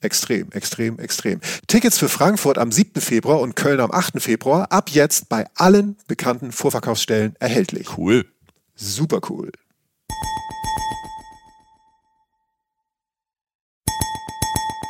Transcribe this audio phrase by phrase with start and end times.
[0.00, 1.40] Extrem, extrem, extrem.
[1.66, 3.00] Tickets für Frankfurt am 7.
[3.00, 4.22] Februar und Köln am 8.
[4.22, 7.98] Februar ab jetzt bei allen bekannten Vorverkaufsstellen erhältlich.
[7.98, 8.24] Cool.
[8.76, 9.50] Super cool.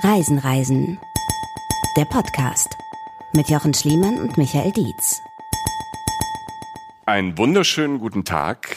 [0.03, 0.99] Reisen, Reisen.
[1.97, 2.69] Der Podcast
[3.33, 5.17] mit Jochen Schliemann und Michael Dietz.
[7.07, 8.77] Einen wunderschönen guten Tag.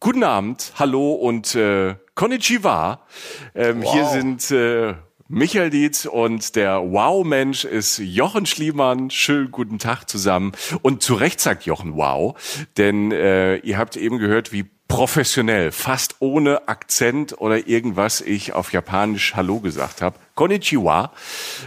[0.00, 3.06] Guten Abend, hallo und äh, Konnichiwa.
[3.54, 3.92] Ähm, wow.
[3.92, 4.94] Hier sind äh,
[5.32, 9.10] Michael Dietz und der Wow-Mensch ist Jochen Schliemann.
[9.10, 10.50] Schönen guten Tag zusammen.
[10.82, 12.34] Und zu Recht sagt Jochen Wow,
[12.76, 18.72] denn äh, ihr habt eben gehört, wie professionell, fast ohne Akzent oder irgendwas ich auf
[18.72, 20.18] Japanisch Hallo gesagt habe.
[20.34, 21.12] Konnichiwa.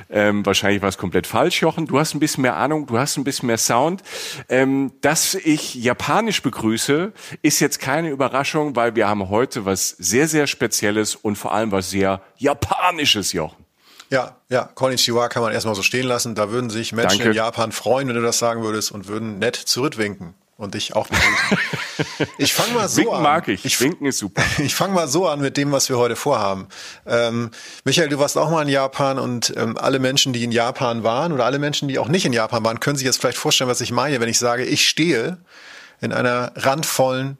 [0.09, 1.87] Ähm, wahrscheinlich war es komplett falsch, Jochen.
[1.87, 4.03] Du hast ein bisschen mehr Ahnung, du hast ein bisschen mehr Sound.
[4.49, 10.27] Ähm, dass ich Japanisch begrüße, ist jetzt keine Überraschung, weil wir haben heute was sehr,
[10.27, 13.63] sehr Spezielles und vor allem was sehr Japanisches, Jochen.
[14.09, 16.35] Ja, ja, Konnichiwa kann man erstmal so stehen lassen.
[16.35, 17.29] Da würden sich Menschen Danke.
[17.29, 21.07] in Japan freuen, wenn du das sagen würdest und würden nett zurückwinken und dich auch
[21.07, 21.57] begrüßen.
[22.37, 23.23] Ich fange mal so Winken an.
[23.23, 23.65] mag ich.
[23.65, 23.79] ich.
[23.79, 24.43] Winken ist super.
[24.59, 26.67] Ich fange mal so an mit dem, was wir heute vorhaben.
[27.05, 27.51] Ähm,
[27.83, 31.31] Michael, du warst auch mal in Japan und ähm, alle Menschen, die in Japan waren
[31.31, 33.81] oder alle Menschen, die auch nicht in Japan waren, können sich jetzt vielleicht vorstellen, was
[33.81, 35.37] ich meine, wenn ich sage, ich stehe
[36.01, 37.37] in einer randvollen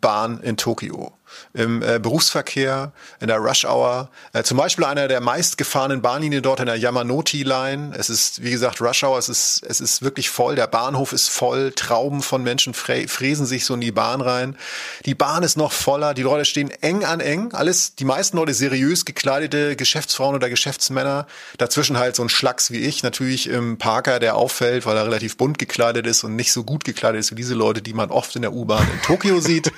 [0.00, 1.12] Bahn in Tokio
[1.54, 4.10] im äh, Berufsverkehr, in der Rush Hour.
[4.32, 7.94] Äh, zum Beispiel einer der meistgefahrenen Bahnlinien dort in der Yamanoti Line.
[7.96, 10.56] Es ist, wie gesagt, Rush Hour, es ist, es ist wirklich voll.
[10.56, 11.72] Der Bahnhof ist voll.
[11.72, 14.56] Trauben von Menschen fräsen sich so in die Bahn rein.
[15.04, 16.14] Die Bahn ist noch voller.
[16.14, 17.52] Die Leute stehen eng an eng.
[17.52, 21.26] Alles, die meisten Leute seriös gekleidete Geschäftsfrauen oder Geschäftsmänner.
[21.58, 23.02] Dazwischen halt so ein Schlacks wie ich.
[23.02, 26.84] Natürlich im Parker, der auffällt, weil er relativ bunt gekleidet ist und nicht so gut
[26.84, 29.72] gekleidet ist wie diese Leute, die man oft in der U-Bahn in Tokio sieht.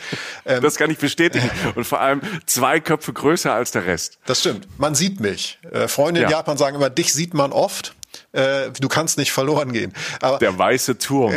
[0.44, 4.18] Ähm, das kann ich bestätigen und vor allem zwei Köpfe größer als der Rest.
[4.26, 4.66] Das stimmt.
[4.78, 5.58] Man sieht mich.
[5.70, 6.38] Äh, Freunde in ja.
[6.38, 7.94] Japan sagen immer, dich sieht man oft.
[8.32, 9.92] Äh, du kannst nicht verloren gehen.
[10.20, 11.34] Aber der weiße Turm.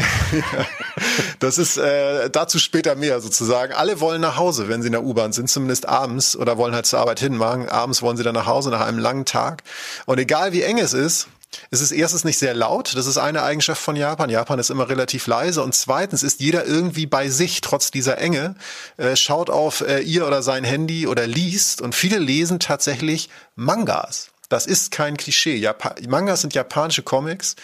[1.39, 3.73] das ist äh, dazu später mehr sozusagen.
[3.73, 6.85] Alle wollen nach Hause, wenn sie in der U-Bahn sind, zumindest abends oder wollen halt
[6.85, 7.69] zur Arbeit hinmachen.
[7.69, 9.63] Abends wollen sie dann nach Hause nach einem langen Tag.
[10.05, 11.27] Und egal wie eng es ist,
[11.69, 14.29] es ist erstens nicht sehr laut, das ist eine Eigenschaft von Japan.
[14.29, 18.55] Japan ist immer relativ leise und zweitens ist jeder irgendwie bei sich, trotz dieser Enge,
[18.97, 24.31] äh, schaut auf äh, ihr oder sein Handy oder liest und viele lesen tatsächlich Mangas.
[24.51, 25.55] Das ist kein Klischee.
[25.55, 27.55] Jap Mangas sind japanische Comics.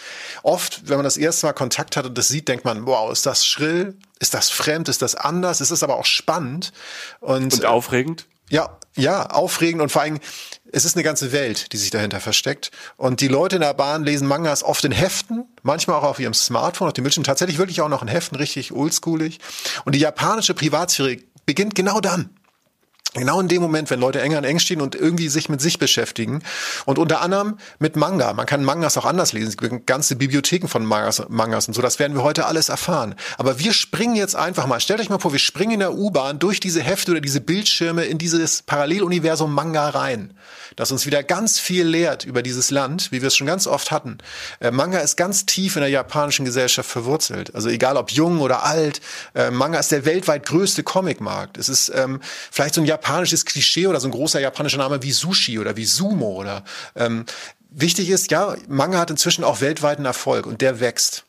[0.42, 3.26] Oft, wenn man das erste Mal Kontakt hat und das sieht, denkt man, wow, ist
[3.26, 3.98] das schrill?
[4.20, 4.88] Ist das fremd?
[4.88, 5.60] Ist das anders?
[5.60, 6.72] Es ist aber auch spannend.
[7.20, 8.24] Und, und aufregend?
[8.48, 10.18] Ja, ja, aufregend und vor allem,
[10.70, 12.70] es ist eine ganze Welt, die sich dahinter versteckt.
[12.96, 16.34] Und die Leute in der Bahn lesen Mangas oft in Heften, manchmal auch auf ihrem
[16.34, 19.38] Smartphone, auf dem Bildschirm, tatsächlich wirklich auch noch in Heften, richtig oldschoolig.
[19.84, 22.37] Und die japanische Privatsphäre beginnt genau dann.
[23.18, 25.78] Genau in dem Moment, wenn Leute eng an eng stehen und irgendwie sich mit sich
[25.78, 26.42] beschäftigen.
[26.86, 28.32] Und unter anderem mit Manga.
[28.32, 29.48] Man kann Mangas auch anders lesen.
[29.48, 31.82] Es gibt ganze Bibliotheken von Mangas, Mangas und so.
[31.82, 33.14] Das werden wir heute alles erfahren.
[33.36, 34.80] Aber wir springen jetzt einfach mal.
[34.80, 38.04] Stellt euch mal vor, wir springen in der U-Bahn durch diese Hefte oder diese Bildschirme
[38.04, 40.34] in dieses Paralleluniversum Manga rein.
[40.76, 43.90] Das uns wieder ganz viel lehrt über dieses Land, wie wir es schon ganz oft
[43.90, 44.18] hatten.
[44.60, 47.54] Äh, Manga ist ganz tief in der japanischen Gesellschaft verwurzelt.
[47.54, 49.00] Also egal ob jung oder alt.
[49.34, 51.58] Äh, Manga ist der weltweit größte Comicmarkt.
[51.58, 55.12] Es ist ähm, vielleicht so ein japanisches Klischee oder so ein großer japanischer Name wie
[55.12, 56.62] Sushi oder wie Sumo oder
[56.94, 57.24] ähm,
[57.70, 61.24] wichtig ist, ja, Manga hat inzwischen auch weltweiten Erfolg und der wächst.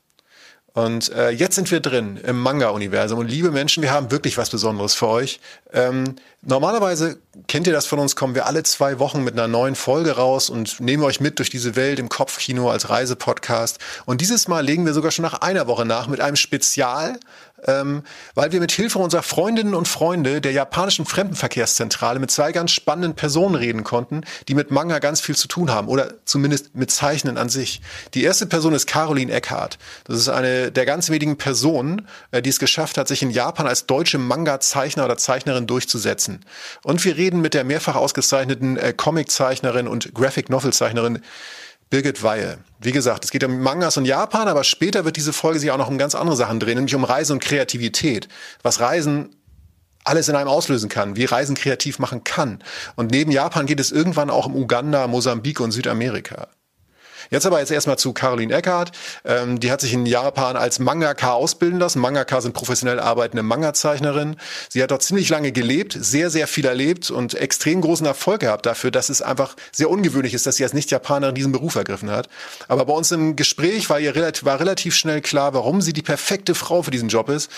[0.74, 3.20] Und äh, jetzt sind wir drin im Manga-Universum.
[3.20, 5.40] Und liebe Menschen, wir haben wirklich was Besonderes für euch.
[5.74, 7.18] Ähm, normalerweise,
[7.48, 10.50] kennt ihr das von uns, kommen wir alle zwei Wochen mit einer neuen Folge raus
[10.50, 13.80] und nehmen euch mit durch diese Welt im Kopfkino als Reisepodcast.
[14.06, 17.20] Und dieses Mal legen wir sogar schon nach einer Woche nach mit einem Spezial
[17.66, 18.04] ähm,
[18.36, 23.16] weil wir mit Hilfe unserer Freundinnen und Freunde der japanischen Fremdenverkehrszentrale mit zwei ganz spannenden
[23.16, 27.38] Personen reden konnten, die mit Manga ganz viel zu tun haben oder zumindest mit Zeichnen
[27.38, 27.82] an sich.
[28.14, 29.78] Die erste Person ist Caroline Eckhardt.
[30.06, 33.68] Das ist eine der ganz wenigen Personen, äh, die es geschafft hat, sich in Japan
[33.68, 36.46] als deutsche Manga-Zeichner oder Zeichnerin durchzusetzen.
[36.84, 41.22] Und wir reden mit der mehrfach ausgezeichneten äh, Comic-Zeichnerin und Graphic-Novel-Zeichnerin
[41.90, 42.60] Birgit Weihe.
[42.80, 45.78] Wie gesagt, es geht um Mangas und Japan, aber später wird diese Folge sich auch
[45.78, 48.28] noch um ganz andere Sachen drehen, nämlich um Reisen und Kreativität.
[48.62, 49.36] Was Reisen
[50.04, 52.64] alles in einem auslösen kann, wie Reisen kreativ machen kann.
[52.96, 56.48] Und neben Japan geht es irgendwann auch um Uganda, Mosambik und Südamerika.
[57.30, 58.92] Jetzt aber jetzt erstmal zu Caroline Eckhardt.
[59.24, 62.00] Ähm, die hat sich in Japan als Mangaka ausbilden lassen.
[62.00, 64.38] Mangaka sind professionell arbeitende Manga-Zeichnerin.
[64.70, 68.66] Sie hat dort ziemlich lange gelebt, sehr, sehr viel erlebt und extrem großen Erfolg gehabt
[68.66, 72.30] dafür, dass es einfach sehr ungewöhnlich ist, dass sie als Nicht-Japanerin diesen Beruf ergriffen hat.
[72.68, 76.02] Aber bei uns im Gespräch war ihr relativ, war relativ schnell klar, warum sie die
[76.02, 77.52] perfekte Frau für diesen Job ist.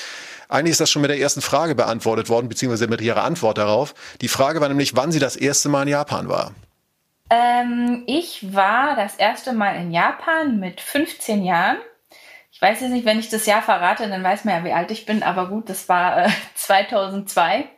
[0.50, 3.94] Eigentlich ist das schon mit der ersten Frage beantwortet worden, beziehungsweise mit ihrer Antwort darauf.
[4.19, 6.51] Die Frage war nämlich, wann sie das erste Mal in Japan war.
[7.31, 11.78] Ähm, ich war das erste Mal in Japan mit 15 Jahren.
[12.51, 14.92] Ich weiß jetzt nicht, wenn ich das Jahr verrate, dann weiß man ja, wie alt
[14.92, 17.69] ich bin, aber gut, das war äh, 2002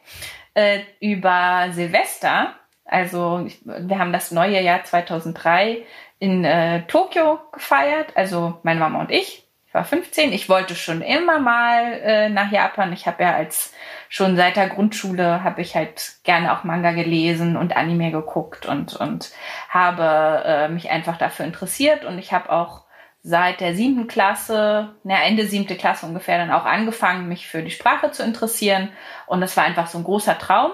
[0.56, 2.56] äh, über Silvester.
[2.84, 5.86] Also wir haben das neue Jahr 2003
[6.18, 9.43] in äh, Tokio gefeiert, also meine Mama und ich.
[9.74, 10.34] Ich war 15.
[10.34, 12.94] Ich wollte schon immer mal äh, nach Japan.
[12.94, 13.74] Ich habe ja als
[14.08, 18.96] schon seit der Grundschule habe ich halt gerne auch Manga gelesen und Anime geguckt und,
[18.96, 19.32] und
[19.70, 22.06] habe äh, mich einfach dafür interessiert.
[22.06, 22.84] Und ich habe auch
[23.24, 27.72] seit der siebten Klasse, na, Ende siebte Klasse ungefähr, dann auch angefangen, mich für die
[27.72, 28.90] Sprache zu interessieren.
[29.26, 30.74] Und das war einfach so ein großer Traum.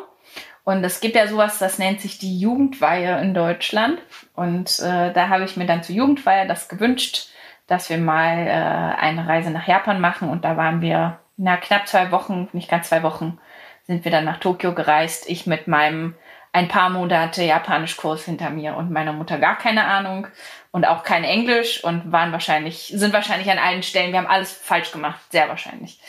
[0.65, 4.01] Und es gibt ja sowas, das nennt sich die Jugendweihe in Deutschland.
[4.35, 7.29] Und äh, da habe ich mir dann zur Jugendweihe das gewünscht,
[7.69, 10.29] dass wir mal äh, eine Reise nach Japan machen.
[10.29, 13.39] Und da waren wir na, knapp zwei Wochen, nicht ganz zwei Wochen,
[13.87, 15.29] sind wir dann nach Tokio gereist.
[15.29, 16.15] Ich mit meinem
[16.51, 20.27] ein paar Monate Japanischkurs hinter mir und meiner Mutter gar keine Ahnung
[20.71, 24.51] und auch kein Englisch und waren wahrscheinlich, sind wahrscheinlich an allen Stellen, wir haben alles
[24.51, 25.99] falsch gemacht, sehr wahrscheinlich.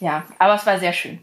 [0.00, 1.20] Ja, aber es war sehr schön.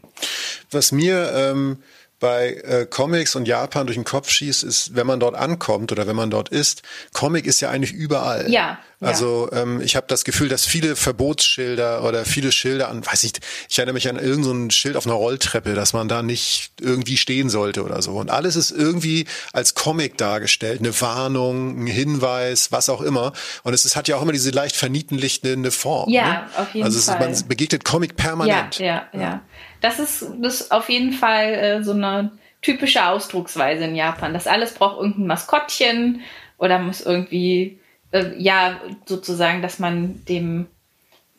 [0.70, 1.82] Was mir ähm,
[2.20, 6.06] bei äh, Comics und Japan durch den Kopf schießt, ist, wenn man dort ankommt oder
[6.06, 6.82] wenn man dort ist,
[7.12, 8.50] Comic ist ja eigentlich überall.
[8.50, 8.78] Ja.
[9.00, 13.32] Also ähm, ich habe das Gefühl, dass viele Verbotsschilder oder viele Schilder an, weiß ich,
[13.68, 17.16] ich erinnere mich an irgendein so Schild auf einer Rolltreppe, dass man da nicht irgendwie
[17.16, 18.12] stehen sollte oder so.
[18.12, 23.32] Und alles ist irgendwie als Comic dargestellt, eine Warnung, ein Hinweis, was auch immer.
[23.62, 26.10] Und es ist, hat ja auch immer diese leicht vernietenlichtende Form.
[26.10, 26.48] Ja, ne?
[26.56, 27.18] auf jeden also Fall.
[27.18, 28.80] Also man begegnet Comic permanent.
[28.80, 29.20] Ja, ja, ja.
[29.20, 29.42] ja.
[29.80, 32.32] Das ist, das auf jeden Fall äh, so eine
[32.62, 34.32] typische Ausdrucksweise in Japan.
[34.32, 36.22] Das alles braucht irgendein Maskottchen
[36.58, 37.78] oder muss irgendwie
[38.10, 40.66] äh, ja, sozusagen, dass man dem,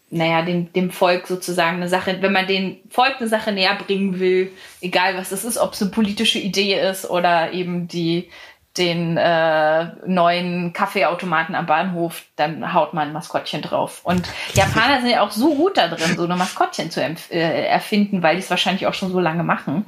[0.09, 4.19] naja, dem, dem Volk sozusagen eine Sache, wenn man dem Volk eine Sache näher bringen
[4.19, 4.51] will,
[4.81, 8.29] egal was das ist, ob es eine politische Idee ist oder eben die,
[8.79, 14.01] den äh, neuen Kaffeeautomaten am Bahnhof, dann haut man ein Maskottchen drauf.
[14.03, 18.23] Und Japaner sind ja auch so gut da drin, so eine Maskottchen zu äh, erfinden,
[18.23, 19.85] weil die es wahrscheinlich auch schon so lange machen.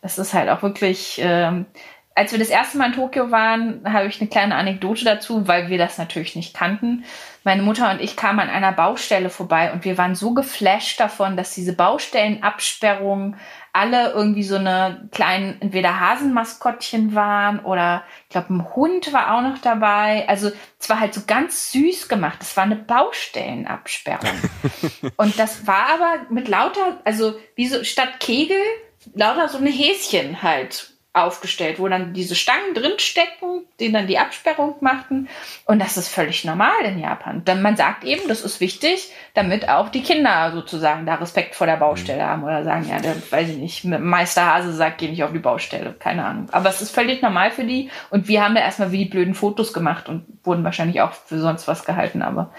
[0.00, 1.66] Das ist halt auch wirklich, ähm,
[2.14, 5.68] als wir das erste Mal in Tokio waren, habe ich eine kleine Anekdote dazu, weil
[5.68, 7.04] wir das natürlich nicht kannten.
[7.48, 11.34] Meine Mutter und ich kamen an einer Baustelle vorbei und wir waren so geflasht davon,
[11.34, 13.36] dass diese Baustellenabsperrungen
[13.72, 19.40] alle irgendwie so eine kleinen, entweder Hasenmaskottchen waren oder ich glaube, ein Hund war auch
[19.40, 20.28] noch dabei.
[20.28, 22.36] Also es war halt so ganz süß gemacht.
[22.42, 24.28] Es war eine Baustellenabsperrung.
[25.16, 28.60] und das war aber mit lauter, also wie so statt Kegel,
[29.14, 34.76] lauter so eine Häschen halt aufgestellt, wo dann diese Stangen drinstecken, die dann die Absperrung
[34.80, 35.28] machten.
[35.64, 37.44] Und das ist völlig normal in Japan.
[37.44, 41.66] Denn man sagt eben, das ist wichtig, damit auch die Kinder sozusagen da Respekt vor
[41.66, 45.24] der Baustelle haben oder sagen, ja, der, weiß ich nicht, Meister Hase sagt, geh nicht
[45.24, 45.94] auf die Baustelle.
[45.98, 46.48] Keine Ahnung.
[46.52, 47.90] Aber es ist völlig normal für die.
[48.10, 51.38] Und wir haben da erstmal wie die blöden Fotos gemacht und wurden wahrscheinlich auch für
[51.38, 52.22] sonst was gehalten.
[52.22, 52.52] Aber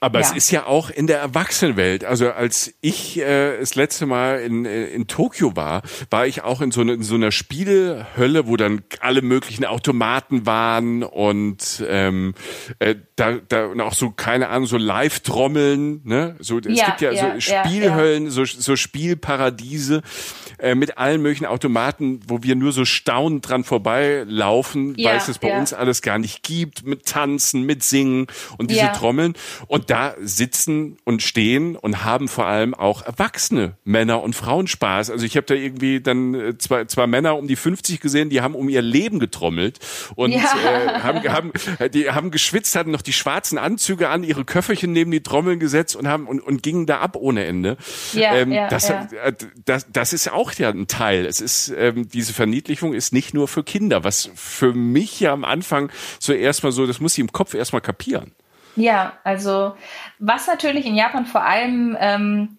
[0.00, 0.26] aber ja.
[0.26, 2.04] es ist ja auch in der Erwachsenenwelt.
[2.04, 6.70] Also als ich äh, das letzte Mal in, in Tokio war, war ich auch in
[6.70, 12.34] so, eine, in so einer Spielhölle, wo dann alle möglichen Automaten waren und ähm,
[12.78, 16.02] äh, da, da und auch so keine Ahnung so Live-Trommeln.
[16.04, 16.36] Ne?
[16.38, 20.02] So es ja, gibt ja, ja so Spielhöllen, So, so Spielparadiese
[20.58, 25.38] äh, mit allen möglichen Automaten, wo wir nur so staunend dran vorbeilaufen, weil es es
[25.38, 26.86] bei uns alles gar nicht gibt.
[26.86, 29.34] Mit Tanzen, mit Singen und diese Trommeln
[29.66, 35.10] und da sitzen und stehen und haben vor allem auch erwachsene Männer und Frauen Spaß.
[35.10, 38.40] Also ich habe da irgendwie dann äh, zwei, zwei Männer um die 50 gesehen, die
[38.40, 39.78] haben um ihr Leben getrommelt
[40.14, 40.40] und ja.
[40.40, 41.52] äh, haben, haben,
[41.92, 45.96] die haben geschwitzt, hatten noch die schwarzen Anzüge an, ihre Köfferchen neben die Trommeln gesetzt
[45.96, 47.76] und haben und, und gingen da ab ohne Ende.
[48.12, 49.08] Ja, ähm, ja, das, ja.
[49.24, 49.32] Äh,
[49.64, 51.26] das, das ist auch ja ein Teil.
[51.26, 55.44] Es ist ähm, diese Verniedlichung ist nicht nur für Kinder, was für mich ja am
[55.44, 58.32] Anfang so erstmal so, das muss ich im Kopf erstmal kapieren.
[58.76, 59.74] Ja, also
[60.18, 62.58] was natürlich in Japan vor allem ähm,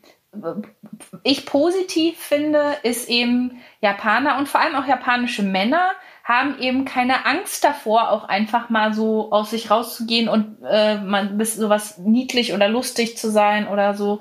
[1.23, 5.89] ich positiv finde, ist eben Japaner und vor allem auch japanische Männer
[6.23, 11.39] haben eben keine Angst davor, auch einfach mal so aus sich rauszugehen und äh, man
[11.39, 14.19] bis sowas niedlich oder lustig zu sein oder so.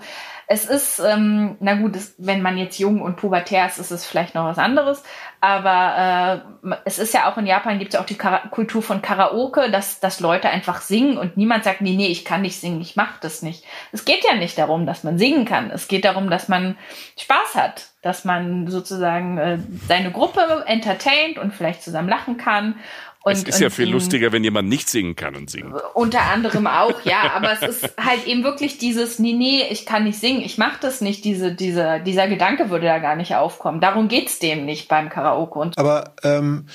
[0.51, 4.07] Es ist, ähm, na gut, es, wenn man jetzt jung und pubertär ist, ist es
[4.07, 5.03] vielleicht noch was anderes.
[5.41, 8.83] Aber äh, es ist ja auch in Japan gibt es ja auch die Kara Kultur
[8.83, 12.59] von Karaoke, dass, dass Leute einfach singen und niemand sagt, nee, nee, ich kann nicht
[12.59, 13.65] singen, ich mache das nicht.
[13.93, 15.71] Es geht ja nicht darum, dass man singen kann.
[15.71, 16.77] Es geht darum, dass man
[17.21, 22.77] Spaß hat, dass man sozusagen äh, seine Gruppe entertaint und vielleicht zusammen lachen kann
[23.25, 25.75] und, es ist ja viel lustiger, wenn jemand nicht singen kann und singt.
[25.95, 27.33] Unter anderem auch, ja.
[27.35, 30.79] Aber es ist halt eben wirklich dieses, nee, nee, ich kann nicht singen, ich mache
[30.81, 31.25] das nicht.
[31.25, 33.81] Diese, diese, dieser Gedanke würde da gar nicht aufkommen.
[33.81, 35.59] Darum geht's dem nicht beim Karaoke.
[35.59, 36.73] Und aber ähm, äh,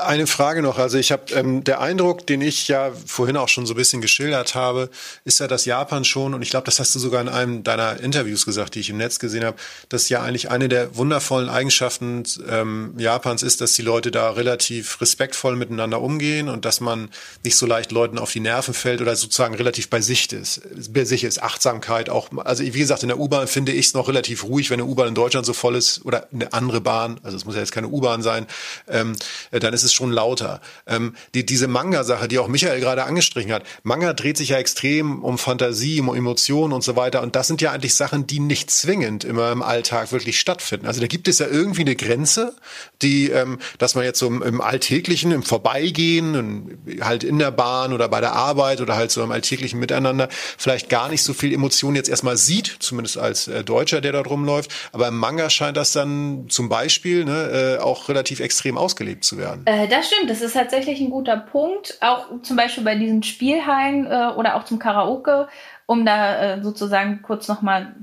[0.00, 0.78] eine Frage noch.
[0.78, 4.02] Also ich habe ähm, der Eindruck, den ich ja vorhin auch schon so ein bisschen
[4.02, 4.90] geschildert habe,
[5.24, 8.00] ist ja, dass Japan schon, und ich glaube, das hast du sogar in einem deiner
[8.00, 9.56] Interviews gesagt, die ich im Netz gesehen habe,
[9.88, 15.00] dass ja eigentlich eine der wundervollen Eigenschaften ähm, Japans ist, dass die Leute da relativ
[15.00, 17.08] respektvoll miteinander umgehen und dass man
[17.42, 20.62] nicht so leicht Leuten auf die Nerven fällt oder sozusagen relativ bei sich ist.
[20.92, 22.28] Bei sich ist Achtsamkeit auch.
[22.44, 25.08] Also wie gesagt, in der U-Bahn finde ich es noch relativ ruhig, wenn eine U-Bahn
[25.08, 27.18] in Deutschland so voll ist oder eine andere Bahn.
[27.22, 28.46] Also es muss ja jetzt keine U-Bahn sein.
[28.88, 29.16] Ähm,
[29.53, 30.60] äh, dann ist es schon lauter.
[30.86, 35.22] Ähm, die, diese Manga-Sache, die auch Michael gerade angestrichen hat, Manga dreht sich ja extrem
[35.22, 37.22] um Fantasie, um Emotionen und so weiter.
[37.22, 40.86] Und das sind ja eigentlich Sachen, die nicht zwingend immer im Alltag wirklich stattfinden.
[40.86, 42.54] Also da gibt es ja irgendwie eine Grenze,
[43.02, 47.92] die, ähm, dass man jetzt so im, im Alltäglichen, im Vorbeigehen, halt in der Bahn
[47.92, 51.52] oder bei der Arbeit oder halt so im alltäglichen Miteinander vielleicht gar nicht so viel
[51.52, 54.72] Emotionen jetzt erstmal sieht, zumindest als äh, Deutscher, der dort rumläuft.
[54.92, 59.36] Aber im Manga scheint das dann zum Beispiel ne, äh, auch relativ extrem ausgelebt zu
[59.36, 59.62] werden werden.
[59.66, 61.98] Äh, das stimmt, das ist tatsächlich ein guter Punkt.
[62.00, 65.48] Auch zum Beispiel bei diesen Spielhallen äh, oder auch zum Karaoke,
[65.86, 67.94] um da äh, sozusagen kurz nochmal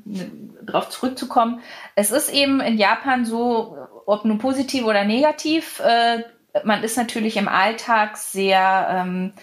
[0.63, 1.59] drauf zurückzukommen.
[1.95, 6.23] Es ist eben in Japan so, ob nur positiv oder negativ, äh,
[6.63, 9.33] man ist natürlich im Alltag sehr ähm,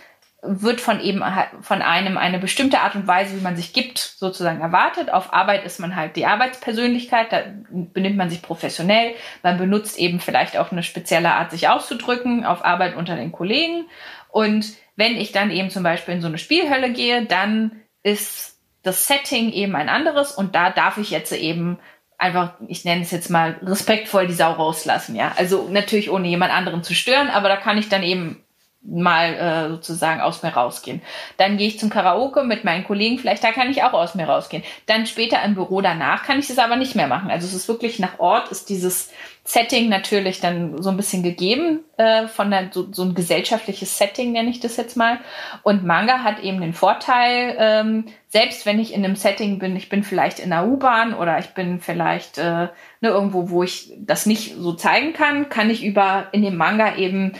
[0.40, 1.22] wird von eben
[1.62, 5.12] von einem eine bestimmte Art und Weise, wie man sich gibt, sozusagen erwartet.
[5.12, 10.20] Auf Arbeit ist man halt die Arbeitspersönlichkeit, da benimmt man sich professionell, man benutzt eben
[10.20, 13.86] vielleicht auch eine spezielle Art, sich auszudrücken, auf Arbeit unter den Kollegen.
[14.30, 19.08] Und wenn ich dann eben zum Beispiel in so eine Spielhölle gehe, dann ist das
[19.08, 21.78] Setting eben ein anderes und da darf ich jetzt eben
[22.16, 25.32] einfach, ich nenne es jetzt mal respektvoll die Sau rauslassen, ja.
[25.36, 28.44] Also natürlich ohne jemand anderen zu stören, aber da kann ich dann eben
[28.90, 31.02] mal äh, sozusagen aus mir rausgehen.
[31.36, 34.28] Dann gehe ich zum Karaoke mit meinen Kollegen, vielleicht da kann ich auch aus mir
[34.28, 34.62] rausgehen.
[34.86, 37.30] Dann später im Büro danach kann ich das aber nicht mehr machen.
[37.30, 39.10] Also es ist wirklich nach Ort, ist dieses
[39.48, 44.32] Setting natürlich dann so ein bisschen gegeben, äh, von der, so, so ein gesellschaftliches Setting
[44.32, 45.20] nenne ich das jetzt mal.
[45.62, 49.88] Und Manga hat eben den Vorteil, ähm, selbst wenn ich in einem Setting bin, ich
[49.88, 52.68] bin vielleicht in der U-Bahn oder ich bin vielleicht äh,
[53.00, 56.96] ne, irgendwo, wo ich das nicht so zeigen kann, kann ich über in dem Manga
[56.96, 57.32] eben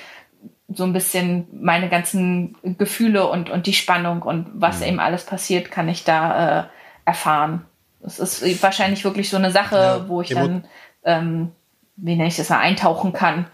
[0.68, 4.86] so ein bisschen meine ganzen Gefühle und, und die Spannung und was mhm.
[4.86, 6.64] eben alles passiert, kann ich da äh,
[7.06, 7.64] erfahren.
[8.04, 10.64] Es ist wahrscheinlich wirklich so eine Sache, ja, wo ich dann,
[11.04, 11.52] ähm,
[11.96, 13.46] wie nenne ich das mal, eintauchen kann.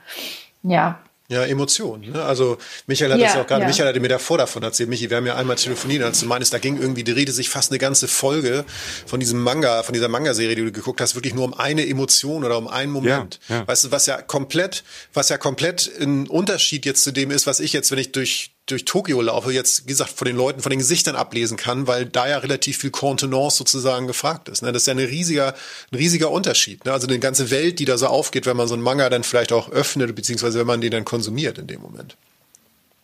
[0.62, 0.98] Ja.
[1.28, 2.12] Ja, Emotionen.
[2.12, 2.22] Ne?
[2.22, 3.68] Also Michael hat ja, das auch gerade, ja.
[3.68, 6.52] Michael hatte mir davor davon erzählt, Michi, wir haben ja einmal telefoniert, als du meinst,
[6.52, 8.66] da ging irgendwie, die Rede sich fast eine ganze Folge
[9.06, 12.44] von diesem Manga, von dieser Manga-Serie, die du geguckt hast, wirklich nur um eine Emotion
[12.44, 13.40] oder um einen Moment.
[13.48, 13.68] Ja, ja.
[13.68, 17.58] Weißt du, was ja komplett, was ja komplett ein Unterschied jetzt zu dem ist, was
[17.58, 20.70] ich jetzt, wenn ich durch durch Tokio laufe, jetzt, wie gesagt, von den Leuten, von
[20.70, 24.62] den Gesichtern ablesen kann, weil da ja relativ viel Kontenance sozusagen gefragt ist.
[24.62, 24.72] Ne?
[24.72, 25.54] Das ist ja ein riesiger,
[25.92, 26.84] ein riesiger Unterschied.
[26.84, 26.92] Ne?
[26.92, 29.52] Also die ganze Welt, die da so aufgeht, wenn man so einen Manga dann vielleicht
[29.52, 32.16] auch öffnet, beziehungsweise wenn man den dann konsumiert in dem Moment.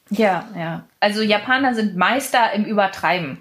[0.09, 0.85] Ja, ja.
[0.99, 3.39] Also Japaner sind Meister im Übertreiben.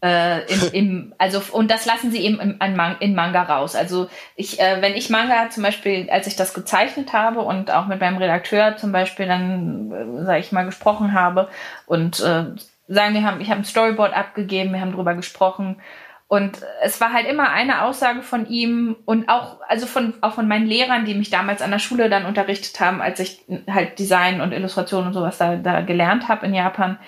[0.00, 2.60] Äh, im, im, also und das lassen sie eben im,
[3.00, 3.74] in Manga raus.
[3.74, 7.86] Also ich, äh, wenn ich Manga zum Beispiel, als ich das gezeichnet habe und auch
[7.86, 11.48] mit meinem Redakteur zum Beispiel dann, äh, sage ich mal, gesprochen habe
[11.86, 12.44] und äh,
[12.86, 15.80] sagen wir haben, ich habe ein Storyboard abgegeben, wir haben drüber gesprochen
[16.28, 20.46] und es war halt immer eine Aussage von ihm und auch, also von, auch von
[20.46, 24.42] meinen Lehrern, die mich damals an der Schule dann unterrichtet haben, als ich halt Design
[24.42, 26.98] und Illustration und sowas da, da gelernt habe in Japan.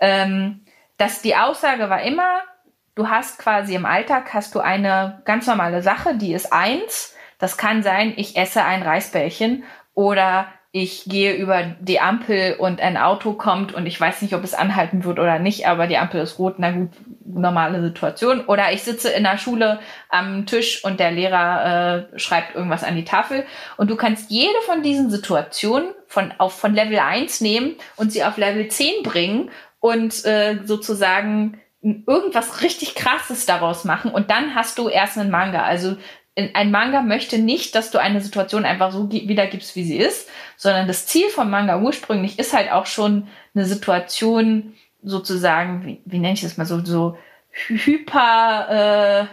[0.00, 0.61] Ähm,
[1.02, 2.42] dass die Aussage war immer,
[2.94, 7.16] du hast quasi im Alltag hast du eine ganz normale Sache, die ist eins.
[7.40, 12.96] Das kann sein, ich esse ein Reisbällchen oder ich gehe über die Ampel und ein
[12.96, 16.20] Auto kommt und ich weiß nicht, ob es anhalten wird oder nicht, aber die Ampel
[16.20, 16.90] ist rot, na gut,
[17.24, 18.46] normale Situation.
[18.46, 22.94] Oder ich sitze in der Schule am Tisch und der Lehrer äh, schreibt irgendwas an
[22.94, 23.44] die Tafel.
[23.76, 28.22] Und du kannst jede von diesen Situationen von, auf, von Level 1 nehmen und sie
[28.22, 29.50] auf Level 10 bringen
[29.82, 35.64] und äh, sozusagen irgendwas richtig krasses daraus machen und dann hast du erst einen Manga.
[35.64, 35.96] Also
[36.36, 40.86] ein Manga möchte nicht, dass du eine Situation einfach so wiedergibst, wie sie ist, sondern
[40.86, 46.34] das Ziel vom Manga ursprünglich ist halt auch schon eine Situation sozusagen, wie, wie nenne
[46.34, 47.18] ich das mal so, so
[47.50, 49.28] hyper,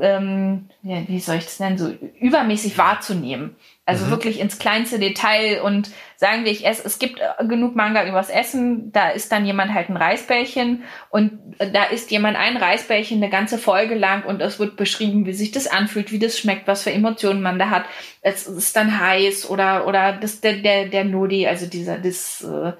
[0.00, 1.88] ähm, ja, wie soll ich das nennen, so
[2.20, 3.56] übermäßig wahrzunehmen.
[3.86, 4.10] Also mhm.
[4.10, 8.30] wirklich ins kleinste Detail und sagen wir, ich esse, es gibt äh, genug Manga übers
[8.30, 13.22] Essen, da ist dann jemand halt ein Reisbällchen und äh, da isst jemand ein Reisbällchen
[13.22, 16.66] eine ganze Folge lang und es wird beschrieben, wie sich das anfühlt, wie das schmeckt,
[16.66, 17.84] was für Emotionen man da hat.
[18.22, 22.72] Es ist dann heiß oder, oder das, der, der, der Nodi, also dieser, das, äh,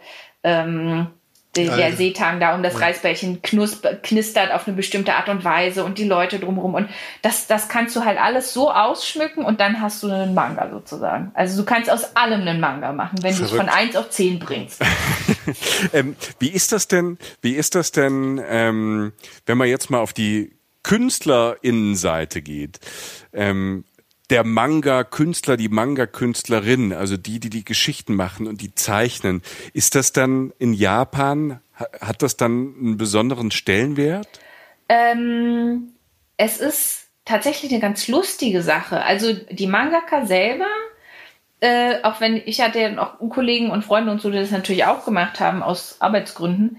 [0.43, 1.09] ähm,
[1.57, 5.99] der, der Seetang da um das Reisbällchen knistert auf eine bestimmte Art und Weise und
[5.99, 6.75] die Leute drumherum.
[6.75, 6.89] Und
[7.23, 11.31] das, das kannst du halt alles so ausschmücken und dann hast du einen Manga sozusagen.
[11.35, 14.39] Also du kannst aus allem einen Manga machen, wenn du es von eins auf zehn
[14.39, 14.83] bringst.
[15.93, 19.13] ähm, wie ist das denn, wie ist das denn, ähm,
[19.47, 22.79] wenn man jetzt mal auf die Künstlerinnenseite geht?
[23.33, 23.85] Ähm,
[24.35, 29.43] der Manga-Künstler, die Manga-Künstlerin, also die, die die Geschichten machen und die zeichnen,
[29.75, 31.61] ist das dann in Japan,
[32.01, 34.27] hat das dann einen besonderen Stellenwert?
[34.89, 35.93] Ähm,
[36.37, 39.05] es ist tatsächlich eine ganz lustige Sache.
[39.05, 40.67] Also die Mangaka selber,
[41.61, 44.85] äh, auch wenn ich hatte ja noch Kollegen und Freunde und so, die das natürlich
[44.85, 46.79] auch gemacht haben aus Arbeitsgründen,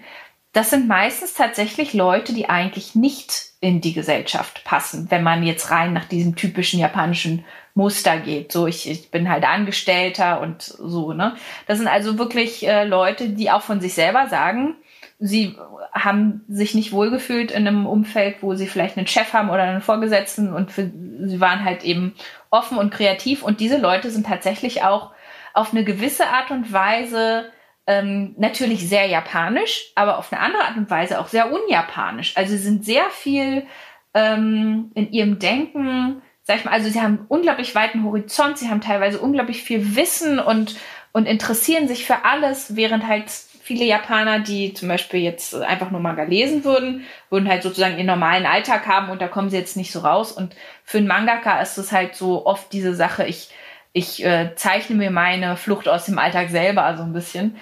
[0.55, 5.69] das sind meistens tatsächlich Leute, die eigentlich nicht in die Gesellschaft passen, wenn man jetzt
[5.69, 7.43] rein nach diesem typischen japanischen
[7.73, 8.53] Muster geht.
[8.53, 11.35] So, ich, ich bin halt Angestellter und so, ne?
[11.67, 14.75] Das sind also wirklich äh, Leute, die auch von sich selber sagen,
[15.19, 15.57] sie
[15.91, 19.81] haben sich nicht wohlgefühlt in einem Umfeld, wo sie vielleicht einen Chef haben oder einen
[19.81, 20.89] Vorgesetzten und für,
[21.25, 22.15] sie waren halt eben
[22.49, 25.11] offen und kreativ und diese Leute sind tatsächlich auch
[25.53, 27.51] auf eine gewisse Art und Weise
[27.87, 32.35] ähm, natürlich sehr japanisch, aber auf eine andere Art und Weise auch sehr unjapanisch.
[32.35, 33.65] Also sie sind sehr viel
[34.13, 38.81] ähm, in ihrem Denken, sag ich mal, also sie haben unglaublich weiten Horizont, sie haben
[38.81, 40.77] teilweise unglaublich viel Wissen und,
[41.11, 43.29] und interessieren sich für alles, während halt
[43.65, 48.05] viele Japaner, die zum Beispiel jetzt einfach nur Manga lesen würden, würden halt sozusagen ihren
[48.05, 50.31] normalen Alltag haben und da kommen sie jetzt nicht so raus.
[50.31, 53.49] Und für einen Mangaka ist es halt so oft diese Sache, ich
[53.95, 57.55] ich äh, zeichne mir meine Flucht aus dem Alltag selber so ein bisschen.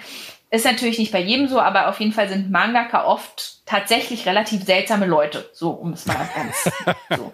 [0.50, 4.64] Ist natürlich nicht bei jedem so, aber auf jeden Fall sind Mangaka oft tatsächlich relativ
[4.64, 7.30] seltsame Leute, so um es mal ganz so.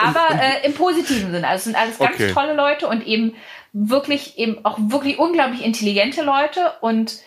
[0.00, 1.48] Aber äh, im positiven Sinne.
[1.48, 2.32] Also es sind alles ganz okay.
[2.32, 3.34] tolle Leute und eben
[3.72, 6.74] wirklich eben auch wirklich unglaublich intelligente Leute.
[6.82, 7.18] Und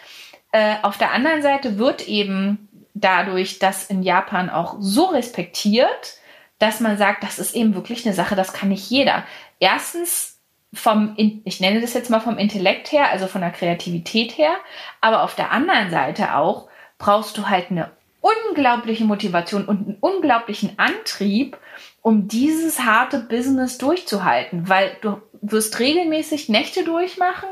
[0.54, 6.18] äh, auf der anderen Seite wird eben dadurch, dass in Japan auch so respektiert,
[6.60, 9.26] dass man sagt, das ist eben wirklich eine Sache, das kann nicht jeder.
[9.60, 10.33] Erstens
[10.73, 14.53] vom, ich nenne das jetzt mal vom Intellekt her, also von der Kreativität her,
[15.01, 20.79] aber auf der anderen Seite auch brauchst du halt eine unglaubliche Motivation und einen unglaublichen
[20.79, 21.57] Antrieb,
[22.01, 27.49] um dieses harte Business durchzuhalten, weil du wirst regelmäßig Nächte durchmachen,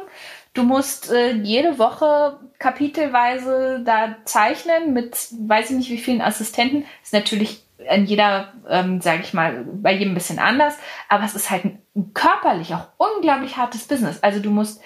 [0.53, 6.85] du musst äh, jede Woche kapitelweise da zeichnen mit weiß ich nicht wie vielen Assistenten.
[7.03, 10.75] Ist natürlich in jeder, ähm, sage ich mal, bei jedem ein bisschen anders,
[11.09, 11.81] aber es ist halt ein,
[12.13, 14.23] körperlich auch unglaublich hartes Business.
[14.23, 14.81] Also du musst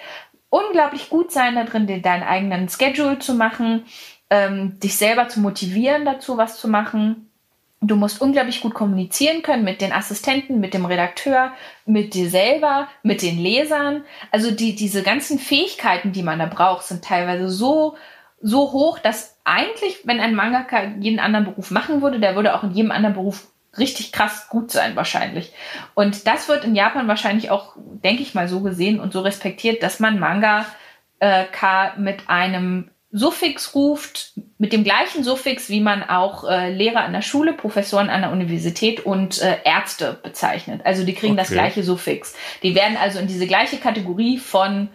[0.50, 3.84] unglaublich gut sein da drin, deinen eigenen Schedule zu machen,
[4.30, 7.30] ähm, dich selber zu motivieren dazu, was zu machen.
[7.80, 11.52] Du musst unglaublich gut kommunizieren können mit den Assistenten, mit dem Redakteur,
[11.84, 14.04] mit dir selber, mit den Lesern.
[14.32, 17.96] Also die, diese ganzen Fähigkeiten, die man da braucht, sind teilweise so
[18.40, 22.64] so hoch, dass eigentlich, wenn ein Mangaka jeden anderen Beruf machen würde, der würde auch
[22.64, 23.46] in jedem anderen Beruf
[23.78, 25.52] richtig krass gut sein wahrscheinlich.
[25.94, 29.82] Und das wird in Japan wahrscheinlich auch, denke ich mal, so gesehen und so respektiert,
[29.82, 30.66] dass man Manga
[31.20, 31.44] äh,
[31.98, 37.22] mit einem Suffix ruft, mit dem gleichen Suffix, wie man auch äh, Lehrer an der
[37.22, 40.82] Schule, Professoren an der Universität und äh, Ärzte bezeichnet.
[40.84, 41.42] Also die kriegen okay.
[41.42, 42.34] das gleiche Suffix.
[42.62, 44.88] Die werden also in diese gleiche Kategorie von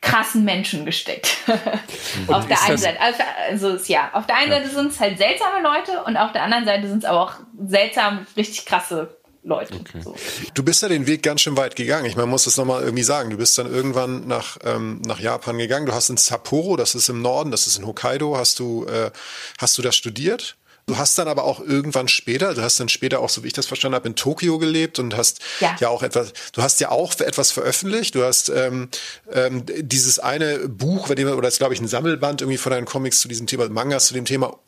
[0.00, 1.36] krassen Menschen gesteckt.
[2.28, 3.00] auf der einen Seite.
[3.00, 3.22] Also,
[3.68, 4.58] also ja, auf der einen ja.
[4.58, 7.34] Seite sind es halt seltsame Leute und auf der anderen Seite sind es aber auch
[7.66, 9.74] seltsam, richtig krasse Leute.
[9.74, 10.02] Okay.
[10.02, 10.14] So.
[10.52, 12.04] Du bist ja den Weg ganz schön weit gegangen.
[12.04, 13.30] Ich meine, man muss das nochmal irgendwie sagen.
[13.30, 15.86] Du bist dann irgendwann nach, ähm, nach Japan gegangen.
[15.86, 19.10] Du hast in Sapporo, das ist im Norden, das ist in Hokkaido, hast du, äh,
[19.58, 20.56] hast du das studiert?
[20.86, 23.52] Du hast dann aber auch irgendwann später, du hast dann später auch, so wie ich
[23.52, 26.90] das verstanden habe, in Tokio gelebt und hast ja, ja auch etwas, du hast ja
[26.90, 28.14] auch etwas veröffentlicht.
[28.14, 28.88] Du hast ähm,
[29.32, 32.86] ähm, dieses eine Buch, bei dem, oder das glaube ich ein Sammelband irgendwie von deinen
[32.86, 34.58] Comics zu diesem Thema, Mangas zu dem Thema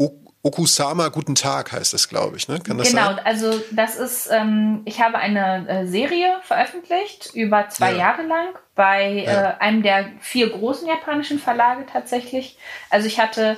[0.44, 2.48] Okusama, guten Tag heißt es, glaube ich.
[2.48, 2.59] Ne?
[2.59, 3.20] Kann das genau, sein?
[3.25, 7.98] also das ist, ähm, ich habe eine äh, Serie veröffentlicht über zwei ja.
[7.98, 9.51] Jahre lang bei ja.
[9.51, 12.59] äh, einem der vier großen japanischen Verlage tatsächlich.
[12.90, 13.57] Also ich hatte,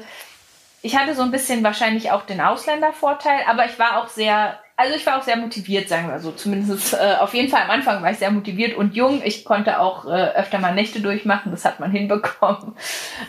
[0.84, 4.96] ich hatte so ein bisschen wahrscheinlich auch den Ausländervorteil, aber ich war auch sehr also
[4.96, 6.32] ich war auch sehr motiviert, sagen wir so.
[6.32, 9.22] Zumindest äh, auf jeden Fall am Anfang war ich sehr motiviert und jung.
[9.24, 12.74] Ich konnte auch äh, öfter mal Nächte durchmachen, das hat man hinbekommen.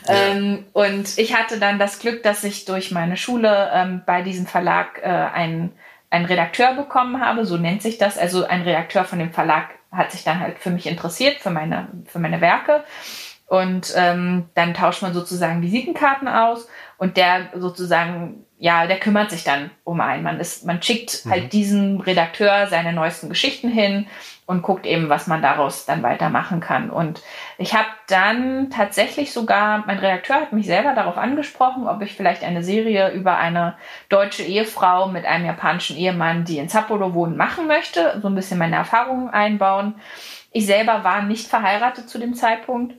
[0.08, 4.48] Ähm, und ich hatte dann das Glück, dass ich durch meine Schule ähm, bei diesem
[4.48, 5.72] Verlag äh, einen,
[6.10, 8.18] einen Redakteur bekommen habe, so nennt sich das.
[8.18, 11.90] Also ein Redakteur von dem Verlag hat sich dann halt für mich interessiert, für meine,
[12.08, 12.84] für meine Werke.
[13.48, 19.44] Und ähm, dann tauscht man sozusagen Visitenkarten aus und der sozusagen ja, der kümmert sich
[19.44, 20.24] dann um einen.
[20.24, 21.30] Man, ist, man schickt mhm.
[21.30, 24.08] halt diesem Redakteur seine neuesten Geschichten hin
[24.46, 26.90] und guckt eben, was man daraus dann weitermachen kann.
[26.90, 27.22] Und
[27.58, 32.44] ich habe dann tatsächlich sogar, mein Redakteur hat mich selber darauf angesprochen, ob ich vielleicht
[32.44, 33.76] eine Serie über eine
[34.08, 38.60] deutsche Ehefrau mit einem japanischen Ehemann, die in Sapporo wohnen, machen möchte, so ein bisschen
[38.60, 39.96] meine Erfahrungen einbauen.
[40.52, 42.94] Ich selber war nicht verheiratet zu dem Zeitpunkt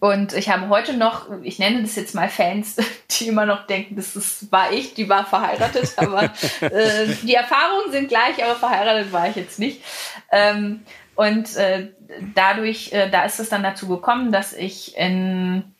[0.00, 2.76] und ich habe heute noch, ich nenne das jetzt mal Fans,
[3.10, 6.24] die immer noch denken, das ist, war ich, die war verheiratet, aber
[6.60, 9.82] äh, die Erfahrungen sind gleich, aber verheiratet war ich jetzt nicht.
[10.30, 10.82] Ähm,
[11.14, 11.88] und äh,
[12.34, 15.74] dadurch, äh, da ist es dann dazu gekommen, dass ich in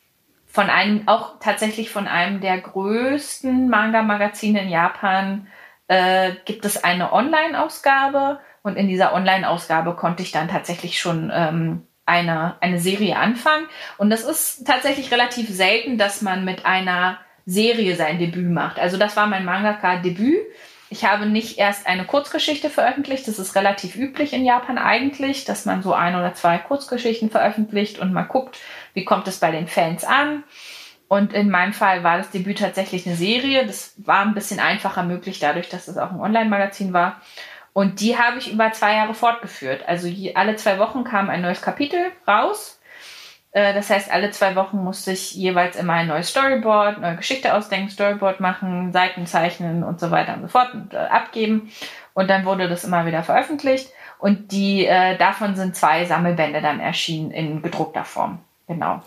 [0.51, 5.47] von einem, auch tatsächlich von einem der größten Manga-Magazine in Japan,
[5.87, 8.39] äh, gibt es eine Online-Ausgabe.
[8.63, 13.67] Und in dieser Online-Ausgabe konnte ich dann tatsächlich schon ähm, eine, eine Serie anfangen.
[13.97, 18.79] Und das ist tatsächlich relativ selten, dass man mit einer Serie sein Debüt macht.
[18.79, 20.39] Also das war mein Mangaka-Debüt.
[20.91, 23.27] Ich habe nicht erst eine Kurzgeschichte veröffentlicht.
[23.27, 27.99] Das ist relativ üblich in Japan eigentlich, dass man so ein oder zwei Kurzgeschichten veröffentlicht
[27.99, 28.57] und man guckt,
[28.93, 30.43] wie kommt es bei den Fans an.
[31.07, 33.65] Und in meinem Fall war das Debüt tatsächlich eine Serie.
[33.65, 37.21] Das war ein bisschen einfacher möglich, dadurch, dass es auch ein Online-Magazin war.
[37.79, 39.87] Und die habe ich über zwei Jahre fortgeführt.
[39.87, 42.77] Also je, alle zwei Wochen kam ein neues Kapitel raus.
[43.51, 47.53] Äh, das heißt, alle zwei Wochen musste ich jeweils immer ein neues Storyboard, neue Geschichte
[47.53, 51.71] ausdenken, Storyboard machen, Seiten zeichnen und so weiter und so fort und äh, abgeben.
[52.13, 53.87] Und dann wurde das immer wieder veröffentlicht.
[54.17, 58.39] Und die äh, davon sind zwei Sammelbände dann erschienen in gedruckter Form.
[58.67, 59.01] Genau.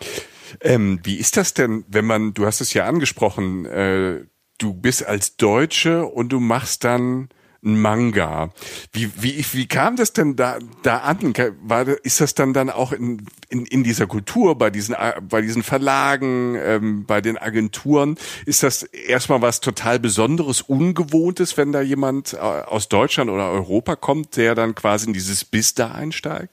[0.62, 4.20] Ähm, wie ist das denn, wenn man, du hast es ja angesprochen, äh,
[4.56, 7.28] du bist als Deutsche und du machst dann
[7.64, 8.50] ein Manga.
[8.92, 11.32] Wie, wie, wie kam das denn da, da an?
[11.62, 15.62] War, ist das dann dann auch in, in, in dieser Kultur, bei diesen, bei diesen
[15.62, 22.34] Verlagen, ähm, bei den Agenturen, ist das erstmal was total Besonderes, Ungewohntes, wenn da jemand
[22.34, 26.52] äh, aus Deutschland oder Europa kommt, der dann quasi in dieses Biss da einsteigt?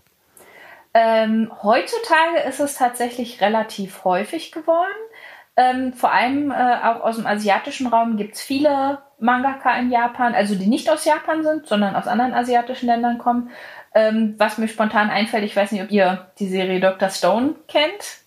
[0.94, 4.92] Ähm, heutzutage ist es tatsächlich relativ häufig geworden.
[5.60, 10.34] Ähm, vor allem äh, auch aus dem asiatischen Raum gibt es viele Mangaka in Japan,
[10.34, 13.50] also die nicht aus Japan sind, sondern aus anderen asiatischen Ländern kommen.
[13.94, 17.10] Ähm, was mir spontan einfällt, ich weiß nicht, ob ihr die Serie Dr.
[17.10, 18.22] Stone kennt,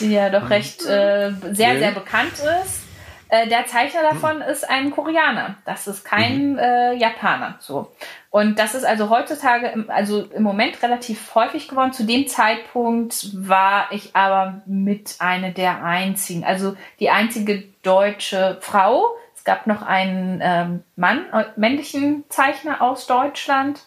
[0.00, 2.85] die ja doch recht äh, sehr, sehr bekannt ist.
[3.28, 5.56] Äh, der Zeichner davon ist ein Koreaner.
[5.64, 6.58] Das ist kein mhm.
[6.58, 7.56] äh, Japaner.
[7.58, 7.92] So.
[8.30, 11.92] Und das ist also heutzutage, im, also im Moment relativ häufig geworden.
[11.92, 19.16] Zu dem Zeitpunkt war ich aber mit einer der einzigen, also die einzige deutsche Frau.
[19.34, 23.80] Es gab noch einen ähm, Mann, äh, männlichen Zeichner aus Deutschland.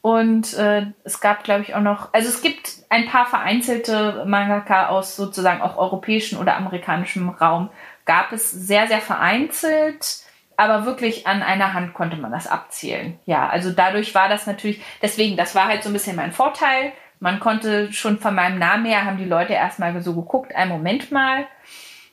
[0.00, 4.88] Und äh, es gab, glaube ich, auch noch, also es gibt ein paar vereinzelte Mangaka
[4.88, 7.70] aus sozusagen auch europäischem oder amerikanischem Raum,
[8.04, 10.22] gab es sehr, sehr vereinzelt,
[10.56, 13.18] aber wirklich an einer Hand konnte man das abzählen.
[13.26, 16.92] Ja, also dadurch war das natürlich, deswegen, das war halt so ein bisschen mein Vorteil.
[17.20, 21.12] Man konnte schon von meinem Namen her, haben die Leute erstmal so geguckt, einen Moment
[21.12, 21.46] mal.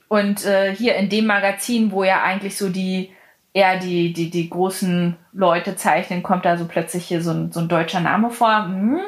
[0.08, 3.12] Und äh, hier in dem Magazin, wo ja eigentlich so die,
[3.54, 7.60] eher die, die, die großen Leute zeichnen, kommt da so plötzlich hier so ein, so
[7.60, 8.66] ein deutscher Name vor.
[8.66, 9.02] Hm.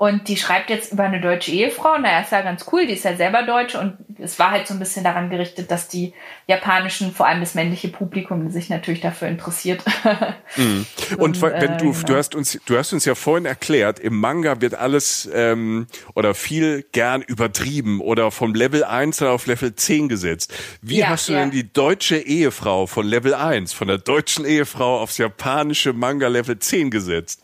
[0.00, 1.98] Und die schreibt jetzt über eine deutsche Ehefrau.
[1.98, 3.80] Naja, ist ja ganz cool, die ist ja selber Deutsche.
[3.80, 6.14] Und es war halt so ein bisschen daran gerichtet, dass die
[6.46, 9.82] japanischen, vor allem das männliche Publikum, sich natürlich dafür interessiert.
[10.56, 10.86] Mhm.
[11.18, 12.06] Und, und, wenn äh, du, genau.
[12.06, 16.34] du hast uns, du hast uns ja vorhin erklärt, im Manga wird alles ähm, oder
[16.34, 20.54] viel gern übertrieben oder vom Level 1 auf Level 10 gesetzt.
[20.80, 21.40] Wie ja, hast du ja.
[21.40, 26.58] denn die deutsche Ehefrau von Level 1, von der deutschen Ehefrau aufs japanische Manga Level
[26.58, 27.42] 10 gesetzt?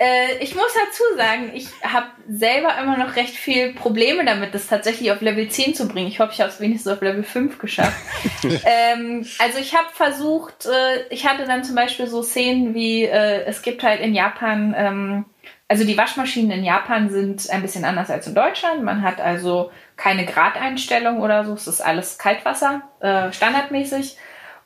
[0.00, 4.66] Äh, ich muss dazu sagen, ich habe selber immer noch recht viel Probleme damit, das
[4.66, 6.08] tatsächlich auf Level 10 zu bringen.
[6.08, 8.00] Ich hoffe, ich habe es wenigstens auf Level 5 geschafft.
[8.64, 13.44] ähm, also ich habe versucht, äh, ich hatte dann zum Beispiel so Szenen wie, äh,
[13.44, 15.24] es gibt halt in Japan, ähm,
[15.68, 18.82] also die Waschmaschinen in Japan sind ein bisschen anders als in Deutschland.
[18.82, 24.16] Man hat also keine Gradeinstellung oder so, es ist alles Kaltwasser, äh, standardmäßig.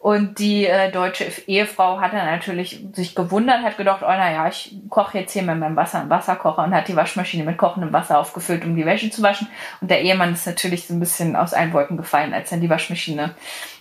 [0.05, 4.77] Und die äh, deutsche Ehefrau hat dann natürlich sich gewundert, hat gedacht, oh naja, ich
[4.90, 8.19] koche jetzt hier mit meinem Wasser im Wasserkocher und hat die Waschmaschine mit kochendem Wasser
[8.19, 9.49] aufgefüllt, um die Wäsche zu waschen.
[9.81, 12.69] Und der Ehemann ist natürlich so ein bisschen aus allen Wolken gefallen, als dann die
[12.69, 13.35] Waschmaschine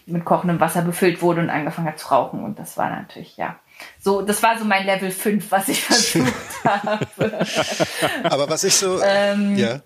[0.05, 2.41] mit kochendem Wasser befüllt wurde und angefangen hat zu rauchen.
[2.41, 3.59] Und das war natürlich, ja.
[3.99, 6.33] So, das war so mein Level 5, was ich versucht
[6.63, 7.05] habe.
[8.23, 9.81] Aber was ich so, ähm, ja.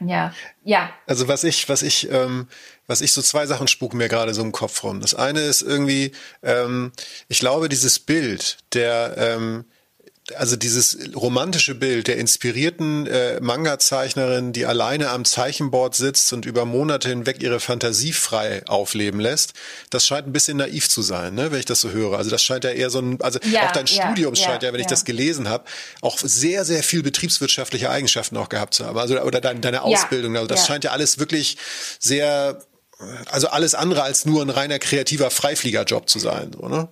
[0.00, 0.32] Ja,
[0.62, 0.90] ja.
[1.06, 2.48] Also was ich, was ich, ähm,
[2.88, 5.00] was ich so zwei Sachen spuken mir gerade so im Kopf rum.
[5.00, 6.10] Das eine ist irgendwie,
[6.42, 6.90] ähm,
[7.28, 9.64] ich glaube, dieses Bild der ähm,
[10.36, 16.64] also dieses romantische Bild der inspirierten äh, Manga-Zeichnerin, die alleine am Zeichenboard sitzt und über
[16.64, 19.54] Monate hinweg ihre Fantasie frei aufleben lässt,
[19.90, 22.18] das scheint ein bisschen naiv zu sein, ne, wenn ich das so höre.
[22.18, 24.62] Also das scheint ja eher so ein, also ja, auch dein ja, Studium ja, scheint
[24.62, 25.64] ja, wenn ich das gelesen habe,
[26.00, 28.98] auch sehr, sehr viel betriebswirtschaftliche Eigenschaften auch gehabt zu haben.
[28.98, 30.36] Also oder deine, deine Ausbildung.
[30.36, 31.56] Also das scheint ja alles wirklich
[31.98, 32.58] sehr,
[33.30, 36.88] also alles andere als nur ein reiner kreativer Freifliegerjob zu sein, so, ne?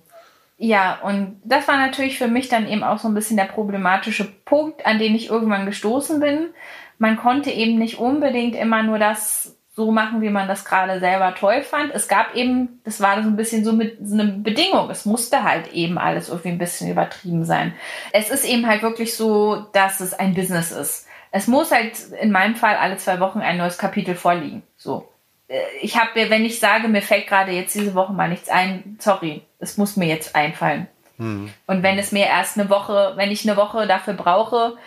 [0.59, 4.25] Ja, und das war natürlich für mich dann eben auch so ein bisschen der problematische
[4.25, 6.49] Punkt, an den ich irgendwann gestoßen bin.
[6.97, 11.35] Man konnte eben nicht unbedingt immer nur das so machen, wie man das gerade selber
[11.35, 11.93] toll fand.
[11.93, 14.89] Es gab eben, das war so ein bisschen so mit so eine Bedingung.
[14.89, 17.75] Es musste halt eben alles irgendwie ein bisschen übertrieben sein.
[18.11, 21.05] Es ist eben halt wirklich so, dass es ein Business ist.
[21.29, 24.63] Es muss halt in meinem Fall alle zwei Wochen ein neues Kapitel vorliegen.
[24.75, 25.07] So.
[25.47, 28.97] Äh, ich habe, wenn ich sage, mir fällt gerade jetzt diese Woche mal nichts ein,
[28.99, 30.87] sorry, es muss mir jetzt einfallen.
[31.17, 31.51] Hm.
[31.65, 34.77] Und wenn es mir erst eine Woche, wenn ich eine Woche dafür brauche,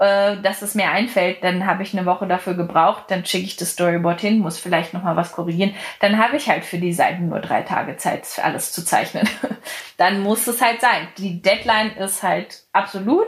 [0.00, 3.56] äh, dass es mir einfällt, dann habe ich eine Woche dafür gebraucht, dann schicke ich
[3.56, 5.74] das Storyboard hin, muss vielleicht nochmal was korrigieren.
[6.00, 9.28] Dann habe ich halt für die Seiten nur drei Tage Zeit, alles zu zeichnen.
[9.96, 11.08] dann muss es halt sein.
[11.18, 13.26] Die Deadline ist halt absolut.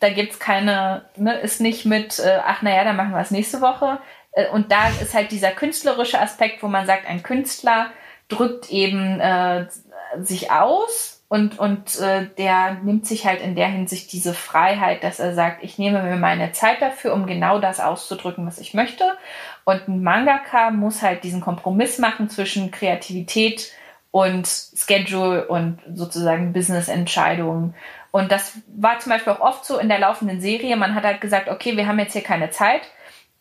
[0.00, 3.62] Da gibt's keine, ne, ist nicht mit, äh, ach naja, dann machen wir es nächste
[3.62, 3.98] Woche.
[4.36, 7.90] Äh, und da ist halt dieser künstlerische Aspekt, wo man sagt, ein Künstler
[8.28, 9.66] drückt eben äh,
[10.20, 15.18] sich aus und, und äh, der nimmt sich halt in der Hinsicht diese Freiheit, dass
[15.18, 19.04] er sagt, ich nehme mir meine Zeit dafür, um genau das auszudrücken, was ich möchte.
[19.64, 23.72] Und ein Mangaka muss halt diesen Kompromiss machen zwischen Kreativität
[24.12, 27.74] und Schedule und sozusagen Business-Entscheidungen.
[28.12, 30.76] Und das war zum Beispiel auch oft so in der laufenden Serie.
[30.76, 32.82] Man hat halt gesagt, okay, wir haben jetzt hier keine Zeit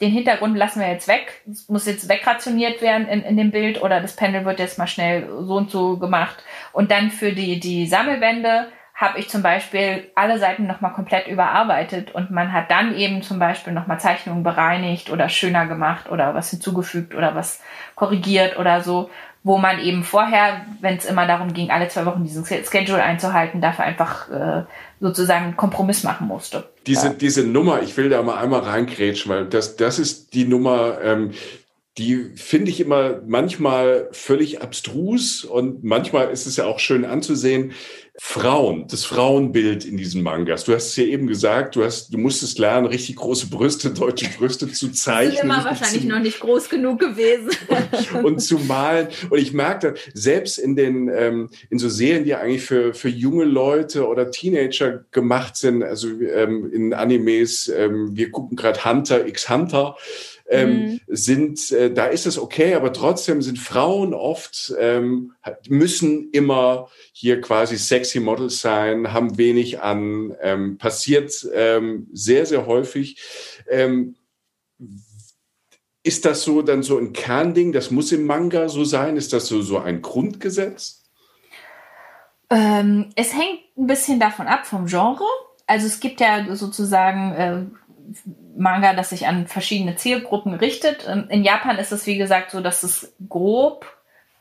[0.01, 3.81] den Hintergrund lassen wir jetzt weg, es muss jetzt wegrationiert werden in, in dem Bild
[3.81, 6.43] oder das Panel wird jetzt mal schnell so und so gemacht.
[6.73, 12.15] Und dann für die, die Sammelwände habe ich zum Beispiel alle Seiten nochmal komplett überarbeitet
[12.15, 16.49] und man hat dann eben zum Beispiel nochmal Zeichnungen bereinigt oder schöner gemacht oder was
[16.49, 17.61] hinzugefügt oder was
[17.95, 19.09] korrigiert oder so,
[19.43, 23.59] wo man eben vorher, wenn es immer darum ging, alle zwei Wochen diesen Schedule einzuhalten,
[23.61, 24.63] dafür einfach äh,
[25.05, 26.63] sozusagen einen Kompromiss machen musste.
[26.87, 27.13] Diese, ja.
[27.13, 31.31] diese Nummer, ich will da mal einmal reingrätschen, weil das, das ist die Nummer, ähm,
[31.99, 37.73] die finde ich immer manchmal völlig abstrus und manchmal ist es ja auch schön anzusehen.
[38.17, 40.63] Frauen, das Frauenbild in diesen Mangas.
[40.63, 44.29] Du hast es ja eben gesagt, du hast, du musstest lernen, richtig große Brüste, deutsche
[44.37, 45.43] Brüste zu zeichnen.
[45.43, 47.49] Immer wahrscheinlich zu, noch nicht groß genug gewesen.
[48.13, 49.09] Und, und, zu malen.
[49.29, 53.43] Und ich merke, selbst in den, ähm, in so Serien, die eigentlich für, für junge
[53.43, 59.49] Leute oder Teenager gemacht sind, also ähm, in Animes, ähm, wir gucken gerade Hunter x
[59.49, 59.97] Hunter,
[60.47, 60.99] ähm, mhm.
[61.07, 65.33] sind, äh, da ist es okay, aber trotzdem sind Frauen oft, ähm,
[65.67, 72.65] müssen immer hier quasi sexy Models sein, haben wenig an, ähm, passiert ähm, sehr, sehr
[72.67, 73.21] häufig.
[73.69, 74.15] Ähm,
[76.03, 77.71] ist das so dann so ein Kernding?
[77.71, 79.17] Das muss im Manga so sein?
[79.17, 81.03] Ist das so, so ein Grundgesetz?
[82.51, 85.25] Ähm, es hängt ein bisschen davon ab vom Genre.
[85.65, 87.65] Also es gibt ja sozusagen äh,
[88.57, 91.07] Manga, das sich an verschiedene Zielgruppen richtet.
[91.07, 93.85] Ähm, in Japan ist es, wie gesagt, so, dass es grob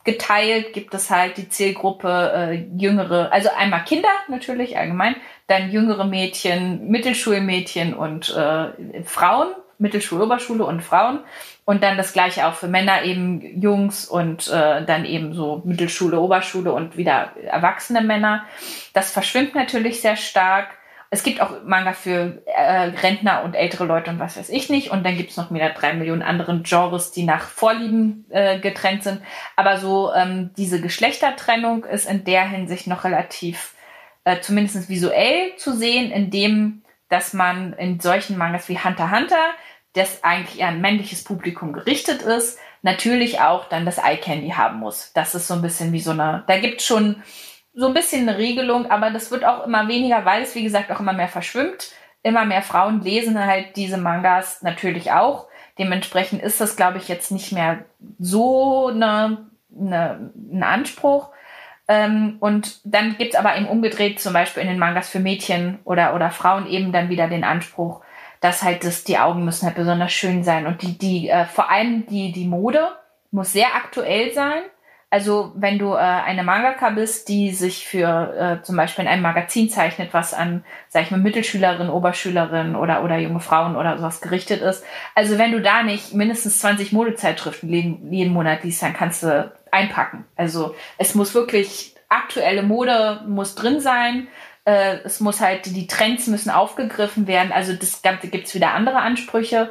[0.05, 6.05] geteilt gibt es halt die Zielgruppe äh, jüngere, also einmal Kinder natürlich allgemein, dann jüngere
[6.05, 9.49] Mädchen, Mittelschulmädchen und äh, Frauen,
[9.79, 11.21] Mittelschule, Oberschule und Frauen
[11.65, 16.21] und dann das gleiche auch für Männer eben Jungs und äh, dann eben so Mittelschule,
[16.21, 18.45] Oberschule und wieder erwachsene Männer.
[18.93, 20.69] Das verschwimmt natürlich sehr stark
[21.11, 24.91] es gibt auch Manga für äh, Rentner und ältere Leute und was weiß ich nicht.
[24.91, 29.05] Und dann gibt es noch wieder drei Millionen anderen Genres, die nach Vorlieben äh, getrennt
[29.05, 29.21] sind.
[29.57, 33.75] Aber so ähm, diese Geschlechtertrennung ist in der Hinsicht noch relativ
[34.25, 39.51] äh, zumindest visuell zu sehen, indem dass man in solchen Mangas wie Hunter Hunter,
[39.93, 44.81] das eigentlich eher ein männliches Publikum gerichtet ist, natürlich auch dann das Eye Candy haben
[44.81, 45.13] muss.
[45.15, 47.23] Das ist so ein bisschen wie so eine, da gibt es schon
[47.75, 50.91] so ein bisschen eine Regelung, aber das wird auch immer weniger, weil es wie gesagt
[50.91, 51.91] auch immer mehr verschwimmt.
[52.23, 55.49] Immer mehr Frauen lesen halt diese Mangas natürlich auch.
[55.79, 57.85] Dementsprechend ist das, glaube ich, jetzt nicht mehr
[58.19, 61.31] so eine, eine, ein Anspruch.
[61.87, 66.15] Ähm, und dann gibt's aber eben umgedreht, zum Beispiel in den Mangas für Mädchen oder,
[66.15, 68.03] oder Frauen eben dann wieder den Anspruch,
[68.41, 70.67] dass halt das, die Augen müssen halt besonders schön sein.
[70.67, 72.89] Und die, die, äh, vor allem die, die Mode
[73.33, 74.63] muss sehr aktuell sein.
[75.15, 79.23] Also wenn du äh, eine Mangaka bist, die sich für äh, zum Beispiel in einem
[79.23, 84.21] Magazin zeichnet, was an, sag ich mal, Mittelschülerinnen, Oberschülerinnen oder, oder junge Frauen oder sowas
[84.21, 84.83] gerichtet ist.
[85.15, 89.53] Also wenn du da nicht mindestens 20 Modezeitschriften jeden, jeden Monat liest, dann kannst du
[89.71, 90.25] einpacken.
[90.35, 94.27] Also es muss wirklich aktuelle Mode muss drin sein.
[94.65, 97.53] Äh, es muss halt, die Trends müssen aufgegriffen werden.
[97.53, 99.71] Also das Ganze gibt's wieder andere Ansprüche.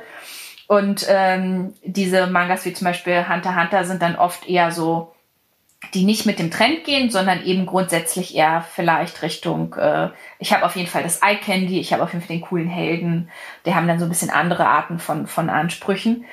[0.67, 5.13] Und ähm, diese Mangas wie zum Beispiel Hunter Hunter sind dann oft eher so
[5.93, 10.65] die nicht mit dem Trend gehen, sondern eben grundsätzlich eher vielleicht Richtung, äh, ich habe
[10.65, 13.29] auf jeden Fall das Eye Candy, ich habe auf jeden Fall den coolen Helden,
[13.65, 16.25] die haben dann so ein bisschen andere Arten von, von Ansprüchen.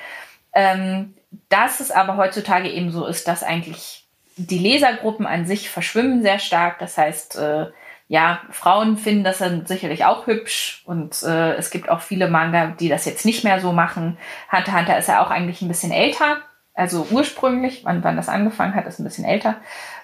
[0.53, 1.13] Ähm,
[1.49, 6.39] dass es aber heutzutage eben so ist, dass eigentlich die Lesergruppen an sich verschwimmen sehr
[6.39, 6.79] stark.
[6.79, 7.67] Das heißt, äh,
[8.07, 12.67] ja, Frauen finden das dann sicherlich auch hübsch und äh, es gibt auch viele Manga,
[12.67, 14.17] die das jetzt nicht mehr so machen.
[14.51, 16.41] Hunter Hunter ist ja auch eigentlich ein bisschen älter,
[16.81, 19.57] also ursprünglich, wann, wann das angefangen hat, ist ein bisschen älter.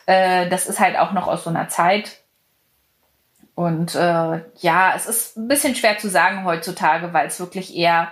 [0.06, 2.22] Äh, das ist halt auch noch aus so einer Zeit.
[3.56, 8.12] Und äh, ja, es ist ein bisschen schwer zu sagen heutzutage, weil es wirklich eher,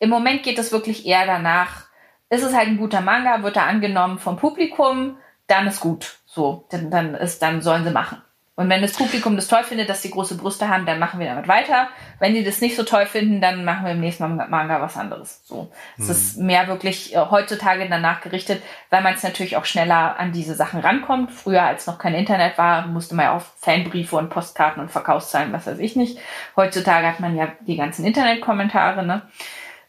[0.00, 1.84] im Moment geht es wirklich eher danach,
[2.28, 6.16] ist es halt ein guter Manga, wird er angenommen vom Publikum, dann ist gut.
[6.26, 8.20] So, dann, dann ist, dann sollen sie machen.
[8.54, 11.26] Und wenn das Publikum das toll findet, dass die große Brüste haben, dann machen wir
[11.26, 11.88] damit weiter.
[12.18, 14.78] Wenn die das nicht so toll finden, dann machen wir im nächsten Mal mit Manga
[14.82, 15.40] was anderes.
[15.46, 15.72] So.
[15.96, 16.10] Es hm.
[16.10, 20.54] ist mehr wirklich äh, heutzutage danach gerichtet, weil man es natürlich auch schneller an diese
[20.54, 21.32] Sachen rankommt.
[21.32, 25.52] Früher, als noch kein Internet war, musste man ja auch Fanbriefe und Postkarten und Verkaufszahlen,
[25.54, 26.18] was weiß ich nicht.
[26.54, 29.02] Heutzutage hat man ja die ganzen Internetkommentare.
[29.02, 29.22] Ne?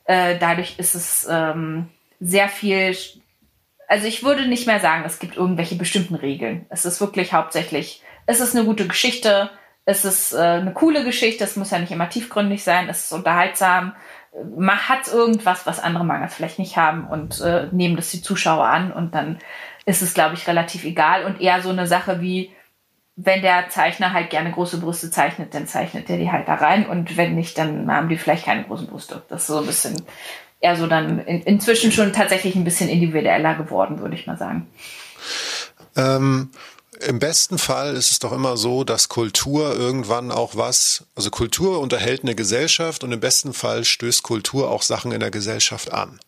[0.06, 1.90] Äh, dadurch ist es ähm,
[2.22, 2.96] sehr viel
[3.90, 6.66] also ich würde nicht mehr sagen, es gibt irgendwelche bestimmten Regeln.
[6.70, 9.50] Es ist wirklich hauptsächlich es ist eine gute Geschichte,
[9.86, 13.12] es ist äh, eine coole Geschichte, es muss ja nicht immer tiefgründig sein, es ist
[13.12, 13.94] unterhaltsam,
[14.56, 18.66] man hat irgendwas, was andere Mangas vielleicht nicht haben und äh, nehmen das die Zuschauer
[18.66, 19.40] an und dann
[19.86, 22.52] ist es, glaube ich, relativ egal und eher so eine Sache wie,
[23.16, 26.88] wenn der Zeichner halt gerne große Brüste zeichnet, dann zeichnet er die halt da rein
[26.88, 29.22] und wenn nicht, dann haben die vielleicht keine großen Brüste.
[29.30, 30.02] Das ist so ein bisschen
[30.60, 34.68] eher so dann in, inzwischen schon tatsächlich ein bisschen individueller geworden, würde ich mal sagen.
[35.96, 36.50] Ähm,
[37.08, 41.80] im besten Fall ist es doch immer so, dass Kultur irgendwann auch was, also Kultur
[41.80, 46.20] unterhält eine Gesellschaft und im besten Fall stößt Kultur auch Sachen in der Gesellschaft an.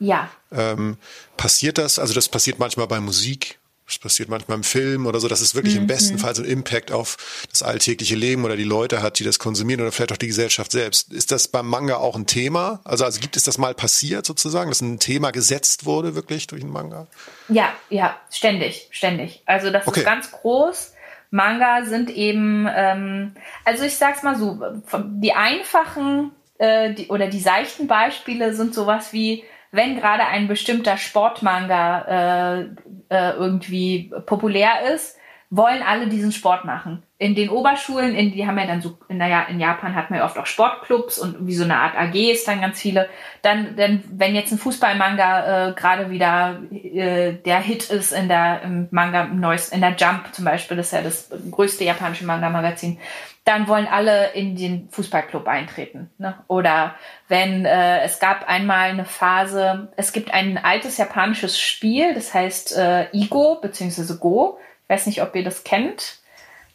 [0.00, 0.30] Ja.
[0.50, 0.96] Ähm,
[1.36, 3.59] passiert das, also das passiert manchmal bei Musik,
[3.90, 5.82] das passiert manchmal im Film oder so, dass es wirklich mhm.
[5.82, 7.16] im besten Fall so einen Impact auf
[7.50, 10.70] das alltägliche Leben oder die Leute hat, die das konsumieren oder vielleicht auch die Gesellschaft
[10.70, 11.12] selbst.
[11.12, 12.80] Ist das beim Manga auch ein Thema?
[12.84, 16.62] Also, also gibt es das mal passiert sozusagen, dass ein Thema gesetzt wurde wirklich durch
[16.62, 17.08] einen Manga?
[17.48, 19.42] Ja, ja, ständig, ständig.
[19.46, 20.00] Also das okay.
[20.00, 20.92] ist ganz groß.
[21.30, 24.60] Manga sind eben, ähm, also ich sag's mal so,
[25.04, 30.96] die einfachen äh, die, oder die seichten Beispiele sind sowas wie wenn gerade ein bestimmter
[30.96, 32.60] Sportmanga äh,
[33.08, 35.16] äh, irgendwie populär ist,
[35.52, 37.02] wollen alle diesen Sport machen.
[37.18, 40.24] In den Oberschulen, in, die haben ja dann so, naja, in Japan hat man ja
[40.24, 43.08] oft auch Sportclubs und wie so eine Art AGs dann ganz viele.
[43.42, 48.62] Dann, dann wenn jetzt ein Fußballmanga äh, gerade wieder äh, der Hit ist in der
[48.62, 52.24] im Manga im neues, in der Jump zum Beispiel, das ist ja das größte japanische
[52.24, 52.98] Manga-Magazin,
[53.44, 56.10] dann wollen alle in den Fußballclub eintreten.
[56.18, 56.38] Ne?
[56.46, 56.94] Oder
[57.28, 62.76] wenn äh, es gab einmal eine Phase, es gibt ein altes japanisches Spiel, das heißt
[62.76, 64.18] äh, Igo bzw.
[64.18, 64.58] Go.
[64.84, 66.19] Ich weiß nicht, ob ihr das kennt.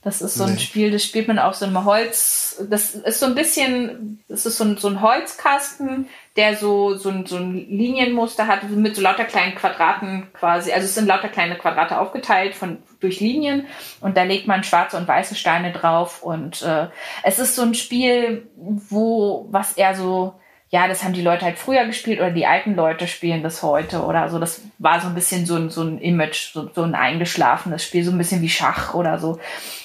[0.06, 0.60] Das ist so ein nee.
[0.60, 2.64] Spiel, das spielt man auf so einem Holz.
[2.70, 7.10] Das ist so ein bisschen, das ist so ein, so ein Holzkasten, der so, so,
[7.10, 10.72] ein, so ein Linienmuster hat, mit so lauter kleinen Quadraten quasi.
[10.72, 13.66] Also es sind lauter kleine Quadrate aufgeteilt von, durch Linien
[14.00, 16.22] und da legt man schwarze und weiße Steine drauf.
[16.22, 16.86] Und äh,
[17.24, 20.36] es ist so ein Spiel, wo, was eher so,
[20.70, 24.04] ja, das haben die Leute halt früher gespielt oder die alten Leute spielen das heute
[24.04, 24.40] oder so.
[24.40, 28.04] Das war so ein bisschen so ein, so ein Image, so, so ein eingeschlafenes Spiel,
[28.04, 29.40] so ein bisschen wie Schach oder so.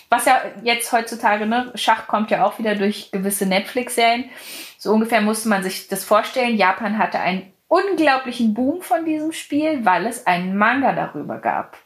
[0.08, 4.30] Was ja jetzt heutzutage, ne, Schach kommt ja auch wieder durch gewisse Netflix-Serien.
[4.78, 6.56] So ungefähr musste man sich das vorstellen.
[6.56, 11.76] Japan hatte einen unglaublichen Boom von diesem Spiel, weil es einen Manga darüber gab.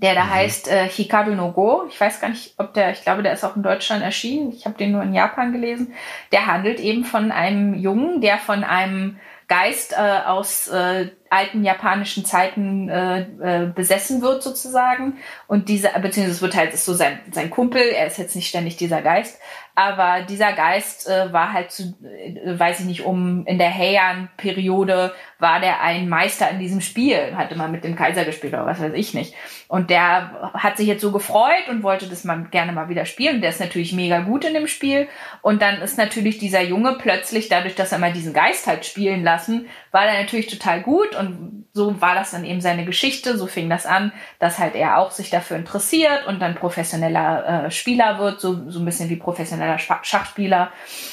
[0.00, 0.30] Der da mhm.
[0.30, 1.84] heißt äh, Hikaru no Go.
[1.88, 4.52] Ich weiß gar nicht, ob der, ich glaube, der ist auch in Deutschland erschienen.
[4.52, 5.92] Ich habe den nur in Japan gelesen.
[6.32, 9.18] Der handelt eben von einem Jungen, der von einem
[9.48, 16.36] Geist äh, aus äh, alten japanischen Zeiten äh, äh, besessen wird sozusagen und dieser beziehungsweise
[16.36, 19.38] es wird halt ist so sein sein Kumpel er ist jetzt nicht ständig dieser Geist
[19.78, 25.14] aber dieser Geist äh, war halt zu, äh, weiß ich nicht, um in der Heian-Periode
[25.38, 28.80] war der ein Meister in diesem Spiel, hatte mal mit dem Kaiser gespielt oder was
[28.80, 29.34] weiß ich nicht.
[29.68, 33.40] Und der hat sich jetzt so gefreut und wollte das mal gerne mal wieder spielen.
[33.40, 35.06] Der ist natürlich mega gut in dem Spiel.
[35.42, 39.22] Und dann ist natürlich dieser Junge plötzlich, dadurch, dass er mal diesen Geist halt spielen
[39.22, 41.14] lassen, war der natürlich total gut.
[41.14, 43.36] Und so war das dann eben seine Geschichte.
[43.38, 47.70] So fing das an, dass halt er auch sich dafür interessiert und dann professioneller äh,
[47.70, 50.72] Spieler wird, so, so ein bisschen wie professioneller professioneller Schachspieler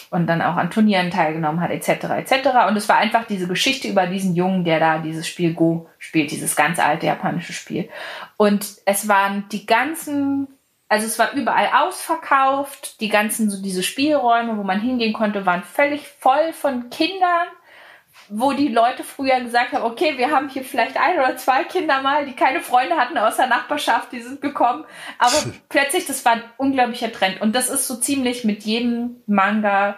[0.09, 2.05] und dann auch an Turnieren teilgenommen hat, etc.
[2.05, 2.67] etc.
[2.67, 6.31] Und es war einfach diese Geschichte über diesen Jungen, der da dieses Spiel Go spielt,
[6.31, 7.89] dieses ganz alte japanische Spiel.
[8.37, 10.47] Und es waren die ganzen
[10.87, 15.63] also es war überall ausverkauft, die ganzen so diese Spielräume, wo man hingehen konnte, waren
[15.63, 17.47] völlig voll von Kindern
[18.29, 22.01] wo die Leute früher gesagt haben, okay, wir haben hier vielleicht ein oder zwei Kinder
[22.01, 24.85] mal, die keine Freunde hatten aus der Nachbarschaft, die sind gekommen.
[25.17, 25.35] Aber
[25.69, 27.41] plötzlich, das war ein unglaublicher Trend.
[27.41, 29.97] Und das ist so ziemlich mit jedem Manga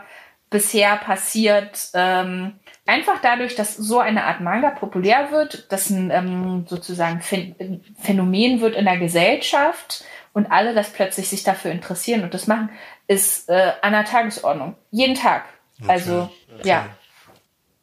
[0.49, 1.89] bisher passiert.
[1.93, 2.53] Ähm,
[2.85, 8.75] einfach dadurch, dass so eine Art Manga populär wird, dass ein ähm, sozusagen Phänomen wird
[8.75, 10.03] in der Gesellschaft
[10.33, 12.69] und alle das plötzlich sich dafür interessieren und das machen,
[13.07, 14.75] ist äh, an der Tagesordnung.
[14.91, 15.45] Jeden Tag.
[15.81, 15.91] Okay.
[15.91, 16.67] Also, okay.
[16.67, 16.85] ja.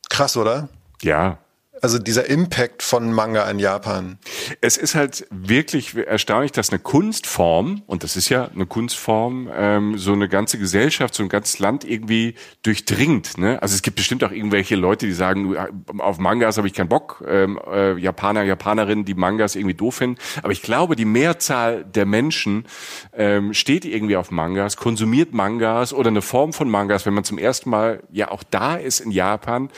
[0.09, 0.69] Krass, oder?
[1.03, 1.39] Ja,
[1.83, 4.19] also dieser Impact von Manga in Japan.
[4.61, 9.99] Es ist halt wirklich erstaunlich, dass eine Kunstform, und das ist ja eine Kunstform, ähm,
[9.99, 13.39] so eine ganze Gesellschaft, so ein ganzes Land irgendwie durchdringt.
[13.39, 13.61] Ne?
[13.61, 15.57] Also es gibt bestimmt auch irgendwelche Leute, die sagen,
[15.99, 20.19] auf Mangas habe ich keinen Bock, ähm, äh, Japaner, Japanerinnen, die Mangas irgendwie doof finden.
[20.43, 22.67] Aber ich glaube, die Mehrzahl der Menschen
[23.13, 27.05] ähm, steht irgendwie auf Mangas, konsumiert Mangas oder eine Form von Mangas.
[27.05, 29.71] Wenn man zum ersten Mal ja auch da ist in Japan,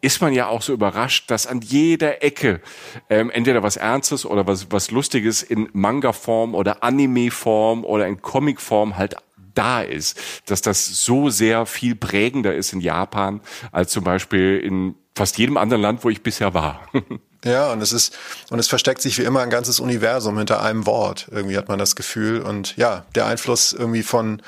[0.00, 2.60] ist man ja auch so überrascht, dass an jeder Ecke
[3.10, 8.96] ähm, entweder was Ernstes oder was, was Lustiges in Manga-Form oder Anime-Form oder in Comic-Form
[8.96, 9.16] halt
[9.54, 13.40] da ist, dass das so sehr viel prägender ist in Japan
[13.72, 16.88] als zum Beispiel in fast jedem anderen Land, wo ich bisher war.
[17.44, 18.16] Ja, und es ist,
[18.48, 21.28] und es versteckt sich wie immer ein ganzes Universum hinter einem Wort.
[21.30, 22.40] Irgendwie hat man das Gefühl.
[22.40, 24.40] Und ja, der Einfluss irgendwie von,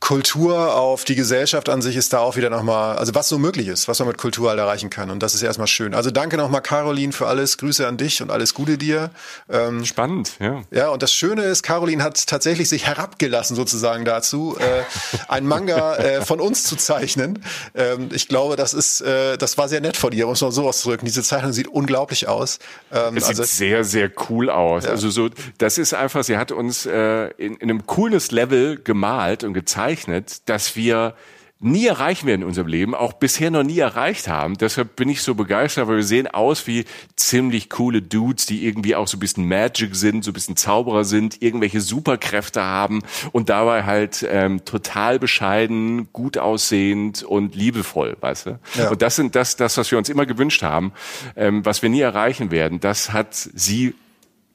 [0.00, 3.66] Kultur auf die Gesellschaft an sich ist da auch wieder nochmal, also was so möglich
[3.66, 5.10] ist, was man mit Kultur halt erreichen kann.
[5.10, 5.94] Und das ist erstmal schön.
[5.94, 7.56] Also danke nochmal, Caroline, für alles.
[7.56, 9.10] Grüße an dich und alles Gute dir.
[9.48, 10.62] Ähm, Spannend, ja.
[10.70, 14.82] Ja, und das Schöne ist, Caroline hat tatsächlich sich herabgelassen sozusagen dazu, äh,
[15.28, 17.42] ein Manga äh, von uns zu zeichnen.
[17.74, 20.68] Ähm, ich glaube, das ist, äh, das war sehr nett von dir, muss man so
[20.68, 21.06] auszudrücken.
[21.06, 22.58] Diese Zeichnung sieht unglaublich aus.
[22.92, 24.84] Ähm, es sieht also, sehr, sehr cool aus.
[24.84, 24.90] Ja.
[24.90, 29.42] Also so, das ist einfach, sie hat uns äh, in, in einem cooles Level gemalt
[29.42, 31.14] und gezeigt bezeichnet, dass wir
[31.58, 34.58] nie erreichen werden in unserem Leben, auch bisher noch nie erreicht haben.
[34.58, 36.84] Deshalb bin ich so begeistert, weil wir sehen aus wie
[37.16, 41.04] ziemlich coole Dudes, die irgendwie auch so ein bisschen Magic sind, so ein bisschen Zauberer
[41.04, 48.46] sind, irgendwelche Superkräfte haben und dabei halt ähm, total bescheiden, gut aussehend und liebevoll, weißt
[48.46, 48.58] du?
[48.74, 48.90] Ja.
[48.90, 50.92] Und das sind das, das, was wir uns immer gewünscht haben,
[51.36, 52.80] ähm, was wir nie erreichen werden.
[52.80, 53.94] Das hat sie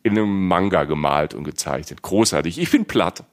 [0.03, 2.03] in einem Manga gemalt und gezeichnet.
[2.03, 2.59] Großartig.
[2.59, 3.23] Ich bin platt.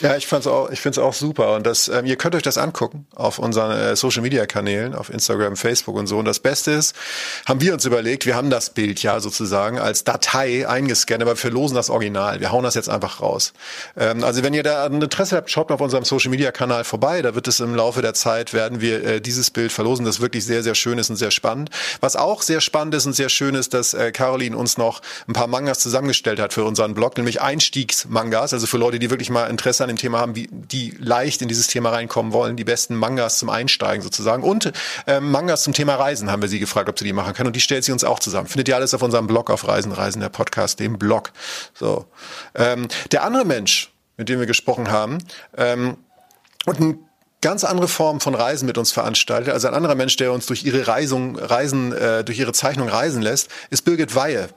[0.00, 1.56] Ja, ich fand's auch, ich finde es auch super.
[1.56, 5.10] Und das, ähm, ihr könnt euch das angucken auf unseren äh, Social Media Kanälen, auf
[5.10, 6.18] Instagram, Facebook und so.
[6.18, 6.94] Und das Beste ist,
[7.46, 11.36] haben wir uns überlegt, wir haben das Bild ja sozusagen als Datei eingescannt, aber wir
[11.36, 12.38] verlosen das Original.
[12.38, 13.52] Wir hauen das jetzt einfach raus.
[13.96, 16.84] Ähm, also wenn ihr da ein Interesse habt, schaut mal auf unserem Social Media Kanal
[16.84, 17.20] vorbei.
[17.20, 20.44] Da wird es im Laufe der Zeit werden wir äh, dieses Bild verlosen, das wirklich
[20.44, 21.70] sehr, sehr schön ist und sehr spannend.
[22.00, 25.32] Was auch sehr spannend ist und sehr schön ist, dass äh, Caroline uns noch ein
[25.32, 29.46] paar Mangas zusammengestellt hat für unseren Blog, nämlich Einstiegsmangas, also für Leute, die wirklich mal
[29.46, 32.94] Interesse an dem Thema haben, wie, die leicht in dieses Thema reinkommen wollen, die besten
[32.94, 34.42] Mangas zum Einsteigen sozusagen.
[34.42, 34.72] Und
[35.06, 37.48] ähm, Mangas zum Thema Reisen haben wir sie gefragt, ob sie die machen können.
[37.48, 38.48] Und die stellt sie uns auch zusammen.
[38.48, 41.32] Findet ihr alles auf unserem Blog auf Reisen, Reisen, der Podcast, dem Blog.
[41.74, 42.06] So.
[42.54, 45.18] Ähm, der andere Mensch, mit dem wir gesprochen haben,
[45.56, 45.96] ähm,
[46.66, 46.98] und ein
[47.40, 49.52] ganz andere Form von Reisen mit uns veranstaltet.
[49.52, 53.22] Also ein anderer Mensch, der uns durch ihre Reisung, Reisen, äh, durch ihre Zeichnung reisen
[53.22, 54.48] lässt, ist Birgit Weihe.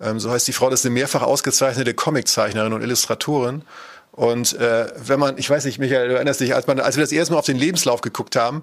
[0.00, 3.62] Ähm, so heißt die Frau, das ist eine mehrfach ausgezeichnete Comiczeichnerin und Illustratorin.
[4.12, 7.02] Und äh, wenn man, ich weiß nicht, Michael, du erinnerst dich, als, man, als wir
[7.02, 8.62] das erste Mal auf den Lebenslauf geguckt haben,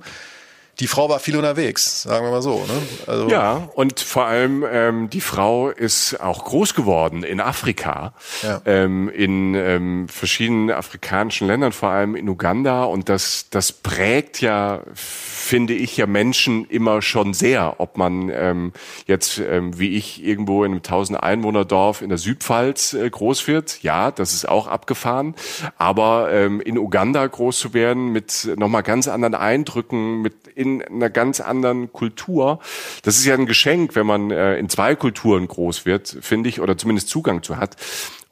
[0.79, 2.55] die Frau war viel unterwegs, sagen wir mal so.
[2.59, 2.81] Ne?
[3.05, 8.13] Also ja, und vor allem ähm, die Frau ist auch groß geworden in Afrika,
[8.43, 8.61] ja.
[8.65, 12.85] ähm, in ähm, verschiedenen afrikanischen Ländern, vor allem in Uganda.
[12.85, 17.75] Und das, das prägt ja, finde ich, ja Menschen immer schon sehr.
[17.79, 18.71] Ob man ähm,
[19.05, 23.47] jetzt, ähm, wie ich, irgendwo in einem 1000 Einwohner Dorf in der Südpfalz äh, groß
[23.47, 25.35] wird, ja, das ist auch abgefahren.
[25.77, 30.95] Aber ähm, in Uganda groß zu werden mit nochmal ganz anderen Eindrücken, mit in in
[30.95, 32.59] einer ganz anderen Kultur.
[33.03, 36.61] Das ist ja ein Geschenk, wenn man äh, in zwei Kulturen groß wird, finde ich,
[36.61, 37.75] oder zumindest Zugang zu hat.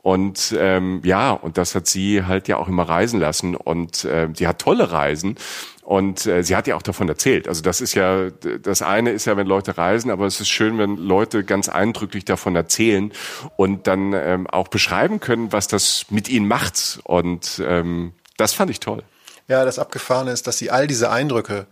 [0.07, 3.55] Und ähm, ja, und das hat sie halt ja auch immer reisen lassen.
[3.55, 5.35] Und äh, sie hat tolle Reisen.
[5.81, 7.47] Und äh, sie hat ja auch davon erzählt.
[7.47, 10.77] Also das ist ja, das eine ist ja, wenn Leute reisen, aber es ist schön,
[10.77, 13.11] wenn Leute ganz eindrücklich davon erzählen
[13.55, 16.99] und dann ähm, auch beschreiben können, was das mit ihnen macht.
[17.03, 19.03] Und ähm, das fand ich toll.
[19.47, 21.67] Ja, das Abgefahrene ist, dass sie all diese Eindrücke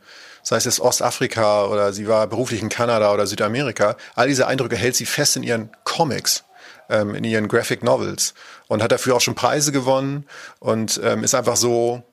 [0.46, 4.76] sei es jetzt Ostafrika oder sie war beruflich in Kanada oder Südamerika, all diese Eindrücke
[4.76, 6.46] hält sie fest in ihren Comics,
[6.89, 8.36] ähm, in ihren Graphic Novels
[8.68, 10.26] und hat dafür auch schon Preise gewonnen
[10.60, 12.04] und ähm, ist einfach so,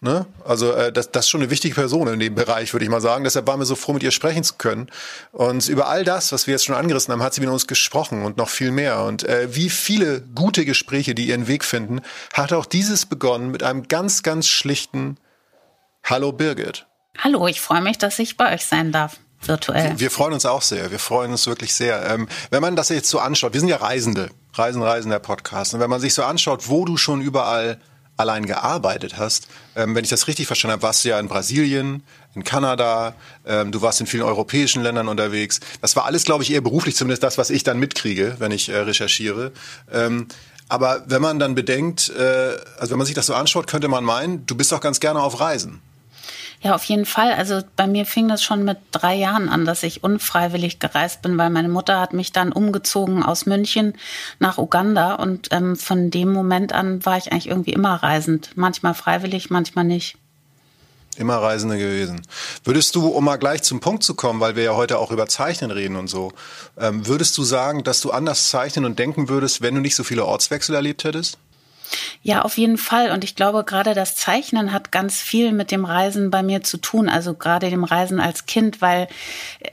[0.00, 0.26] Ne?
[0.44, 3.00] Also äh, das, das ist schon eine wichtige Person in dem Bereich, würde ich mal
[3.00, 3.24] sagen.
[3.24, 4.88] Deshalb waren wir so froh, mit ihr sprechen zu können.
[5.32, 8.24] Und über all das, was wir jetzt schon angerissen haben, hat sie mit uns gesprochen
[8.24, 9.02] und noch viel mehr.
[9.02, 12.00] Und äh, wie viele gute Gespräche, die ihren Weg finden,
[12.32, 15.16] hat auch dieses begonnen mit einem ganz, ganz schlichten
[16.04, 16.87] Hallo Birgit.
[17.18, 19.16] Hallo, ich freue mich, dass ich bei euch sein darf.
[19.40, 19.98] Virtuell.
[19.98, 20.90] Wir, freuen uns auch sehr.
[20.90, 22.04] Wir freuen uns wirklich sehr.
[22.10, 25.74] Ähm, wenn man das jetzt so anschaut, wir sind ja Reisende, Reisen, Reisen der Podcast.
[25.74, 27.78] Und wenn man sich so anschaut, wo du schon überall
[28.16, 29.46] allein gearbeitet hast,
[29.76, 32.02] ähm, wenn ich das richtig verstanden habe, warst du ja in Brasilien,
[32.34, 33.14] in Kanada,
[33.46, 35.60] ähm, du warst in vielen europäischen Ländern unterwegs.
[35.80, 38.68] Das war alles, glaube ich, eher beruflich, zumindest das, was ich dann mitkriege, wenn ich
[38.68, 39.52] äh, recherchiere.
[39.92, 40.26] Ähm,
[40.68, 44.04] aber wenn man dann bedenkt, äh, also wenn man sich das so anschaut, könnte man
[44.04, 45.80] meinen, du bist doch ganz gerne auf Reisen.
[46.60, 47.32] Ja, auf jeden Fall.
[47.32, 51.38] Also bei mir fing das schon mit drei Jahren an, dass ich unfreiwillig gereist bin,
[51.38, 53.94] weil meine Mutter hat mich dann umgezogen aus München
[54.40, 58.50] nach Uganda und ähm, von dem Moment an war ich eigentlich irgendwie immer reisend.
[58.56, 60.16] Manchmal freiwillig, manchmal nicht.
[61.16, 62.22] Immer Reisende gewesen.
[62.62, 65.26] Würdest du, um mal gleich zum Punkt zu kommen, weil wir ja heute auch über
[65.26, 66.32] Zeichnen reden und so,
[66.76, 70.04] ähm, würdest du sagen, dass du anders zeichnen und denken würdest, wenn du nicht so
[70.04, 71.38] viele Ortswechsel erlebt hättest?
[72.22, 73.10] Ja, auf jeden Fall.
[73.10, 76.78] Und ich glaube, gerade das Zeichnen hat ganz viel mit dem Reisen bei mir zu
[76.78, 77.08] tun.
[77.08, 79.08] Also gerade dem Reisen als Kind, weil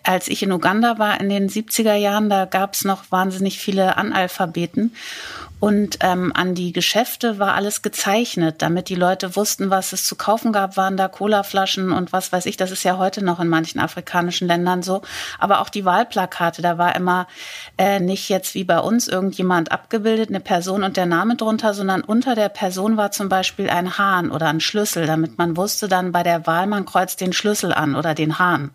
[0.03, 3.97] als ich in Uganda war in den 70er Jahren, da gab es noch wahnsinnig viele
[3.97, 4.93] Analphabeten.
[5.66, 10.16] Und ähm, an die Geschäfte war alles gezeichnet, damit die Leute wussten, was es zu
[10.16, 12.55] kaufen gab, waren da Colaflaschen und was weiß ich.
[12.55, 15.01] Das ist ja heute noch in manchen afrikanischen Ländern so.
[15.39, 17.26] Aber auch die Wahlplakate, da war immer
[17.80, 22.01] äh, nicht jetzt wie bei uns irgendjemand abgebildet, eine Person und der Name drunter, sondern
[22.01, 26.11] unter der Person war zum Beispiel ein Hahn oder ein Schlüssel, damit man wusste dann
[26.11, 28.70] bei der Wahl, man kreuzt den Schlüssel an oder den Hahn.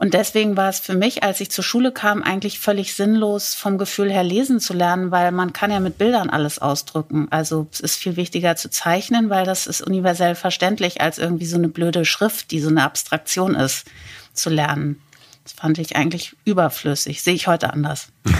[0.00, 3.76] Und deswegen war es für mich, als ich zur Schule kam, eigentlich völlig sinnlos, vom
[3.76, 7.28] Gefühl her lesen zu lernen, weil man kann ja mit Bildern alles ausdrücken.
[7.28, 11.58] Also es ist viel wichtiger zu zeichnen, weil das ist universell verständlich, als irgendwie so
[11.58, 13.84] eine blöde Schrift, die so eine Abstraktion ist,
[14.32, 15.02] zu lernen.
[15.44, 17.20] Das fand ich eigentlich überflüssig.
[17.20, 18.08] Sehe ich heute anders.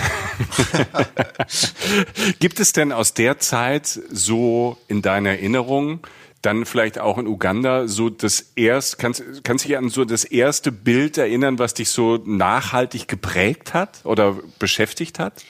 [2.39, 6.01] Gibt es denn aus der Zeit so in deiner Erinnerung
[6.43, 10.25] dann vielleicht auch in Uganda so das erst, kannst, kannst du dich an so das
[10.25, 15.45] erste Bild erinnern, was dich so nachhaltig geprägt hat oder beschäftigt hat?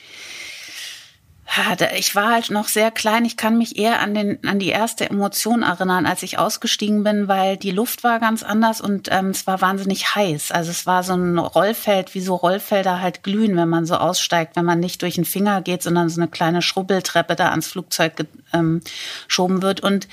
[1.97, 3.25] Ich war halt noch sehr klein.
[3.25, 7.27] Ich kann mich eher an, den, an die erste Emotion erinnern, als ich ausgestiegen bin,
[7.27, 10.53] weil die Luft war ganz anders und ähm, es war wahnsinnig heiß.
[10.53, 14.55] Also es war so ein Rollfeld, wie so Rollfelder halt glühen, wenn man so aussteigt,
[14.55, 18.13] wenn man nicht durch den Finger geht, sondern so eine kleine Schrubbeltreppe da ans Flugzeug
[18.53, 18.79] ähm,
[19.27, 19.81] geschoben wird.
[19.81, 20.07] Und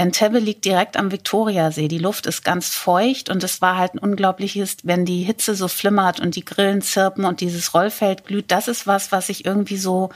[0.00, 1.86] Entebbe liegt direkt am Viktoriasee.
[1.86, 5.68] Die Luft ist ganz feucht und es war halt ein unglaubliches, wenn die Hitze so
[5.68, 8.50] flimmert und die Grillen zirpen und dieses Rollfeld glüht.
[8.50, 10.08] Das ist was, was ich irgendwie so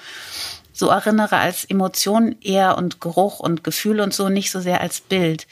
[0.72, 5.03] so erinnere als Emotion eher und Geruch und Gefühl und so nicht so sehr als
[5.03, 5.47] Bild.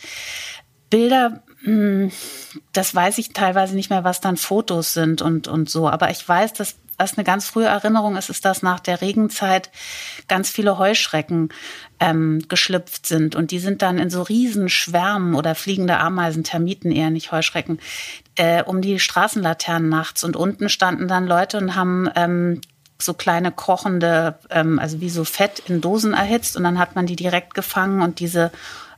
[0.89, 5.89] Bilder, das weiß ich teilweise nicht mehr, was dann Fotos sind und, und so.
[5.89, 9.71] Aber ich weiß, dass was eine ganz frühe Erinnerung ist, ist, dass nach der Regenzeit
[10.29, 11.49] ganz viele Heuschrecken
[11.99, 13.35] ähm, geschlüpft sind.
[13.35, 17.81] Und die sind dann in so riesen Schwärmen oder fliegende Ameisen, Termiten eher nicht Heuschrecken,
[18.37, 20.23] äh, um die Straßenlaternen nachts.
[20.23, 22.61] Und unten standen dann Leute und haben ähm,
[23.01, 26.57] so kleine kochende, ähm, also wie so Fett in Dosen erhitzt.
[26.57, 28.53] Und dann hat man die direkt gefangen und diese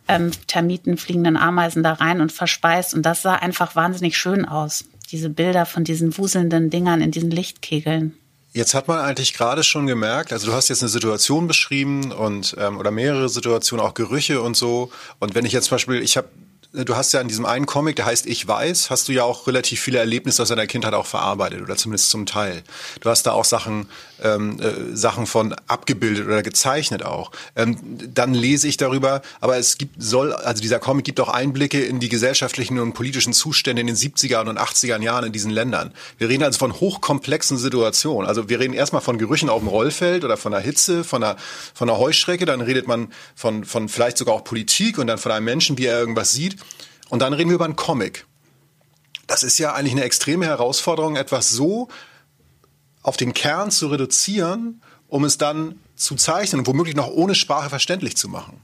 [0.09, 2.95] ähm, Termiten, fliegenden Ameisen da rein und verspeist.
[2.95, 7.31] Und das sah einfach wahnsinnig schön aus diese Bilder von diesen wuselnden Dingern in diesen
[7.31, 8.15] Lichtkegeln.
[8.53, 12.55] Jetzt hat man eigentlich gerade schon gemerkt, also du hast jetzt eine Situation beschrieben und
[12.59, 14.93] ähm, oder mehrere Situationen, auch Gerüche und so.
[15.19, 16.29] Und wenn ich jetzt zum Beispiel, ich habe
[16.75, 19.47] du hast ja in diesem einen Comic, der heißt Ich weiß, hast du ja auch
[19.47, 22.65] relativ viele Erlebnisse aus deiner Kindheit auch verarbeitet oder zumindest zum Teil.
[23.01, 23.87] Du hast da auch Sachen,
[24.23, 27.31] ähm, äh, Sachen von abgebildet oder gezeichnet auch.
[27.55, 27.79] Ähm,
[28.13, 32.01] dann lese ich darüber, aber es gibt, soll, also dieser Comic gibt auch Einblicke in
[32.01, 35.93] die gesellschaftlichen und politischen Zustände in den 70er und 80er Jahren in diesen Ländern.
[36.19, 38.27] Wir reden also von hochkomplexen Situationen.
[38.27, 41.37] Also wir reden erstmal von Gerüchen auf dem Rollfeld oder von der Hitze, von einer,
[41.73, 45.31] von einer Heuschrecke, dann redet man von, von vielleicht sogar auch Politik und dann von
[45.31, 46.57] einem Menschen, wie er irgendwas sieht.
[47.09, 48.27] Und dann reden wir über einen Comic.
[49.27, 51.89] Das ist ja eigentlich eine extreme Herausforderung, etwas so
[53.03, 57.71] auf den Kern zu reduzieren, um es dann zu zeichnen und womöglich noch ohne Sprache
[57.71, 58.61] verständlich zu machen.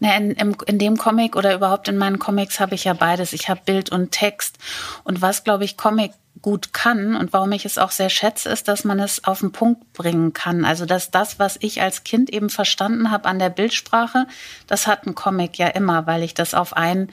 [0.00, 3.32] Na, in, in, in dem Comic oder überhaupt in meinen Comics habe ich ja beides.
[3.32, 4.58] Ich habe Bild und Text.
[5.04, 6.12] Und was, glaube ich, Comic
[6.42, 9.52] gut kann und warum ich es auch sehr schätze, ist, dass man es auf den
[9.52, 10.64] Punkt bringen kann.
[10.64, 14.26] Also dass das, was ich als Kind eben verstanden habe an der Bildsprache,
[14.66, 17.08] das hat ein Comic ja immer, weil ich das auf ein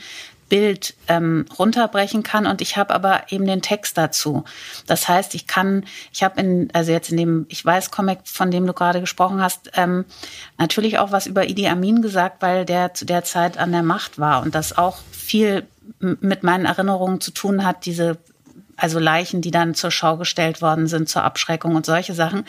[0.52, 4.44] Bild ähm, runterbrechen kann und ich habe aber eben den Text dazu.
[4.86, 8.52] Das heißt, ich kann, ich habe in, also jetzt in dem, ich weiß Comic, von
[8.52, 10.04] dem du gerade gesprochen hast, ähm,
[10.58, 14.20] natürlich auch was über Idi Amin gesagt, weil der zu der Zeit an der Macht
[14.20, 15.66] war und das auch viel
[16.00, 18.18] mit meinen Erinnerungen zu tun hat, diese
[18.82, 22.46] also Leichen, die dann zur Schau gestellt worden sind, zur Abschreckung und solche Sachen.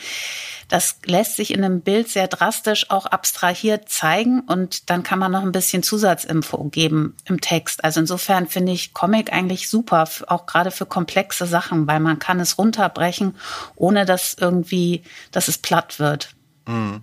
[0.69, 5.31] Das lässt sich in einem Bild sehr drastisch auch abstrahiert zeigen und dann kann man
[5.31, 7.85] noch ein bisschen Zusatzinfo geben im Text.
[7.85, 12.41] Also insofern finde ich Comic eigentlich super, auch gerade für komplexe Sachen, weil man kann
[12.41, 13.37] es runterbrechen,
[13.77, 15.03] ohne dass irgendwie,
[15.33, 16.31] dass es platt wird.
[16.67, 17.03] Mhm.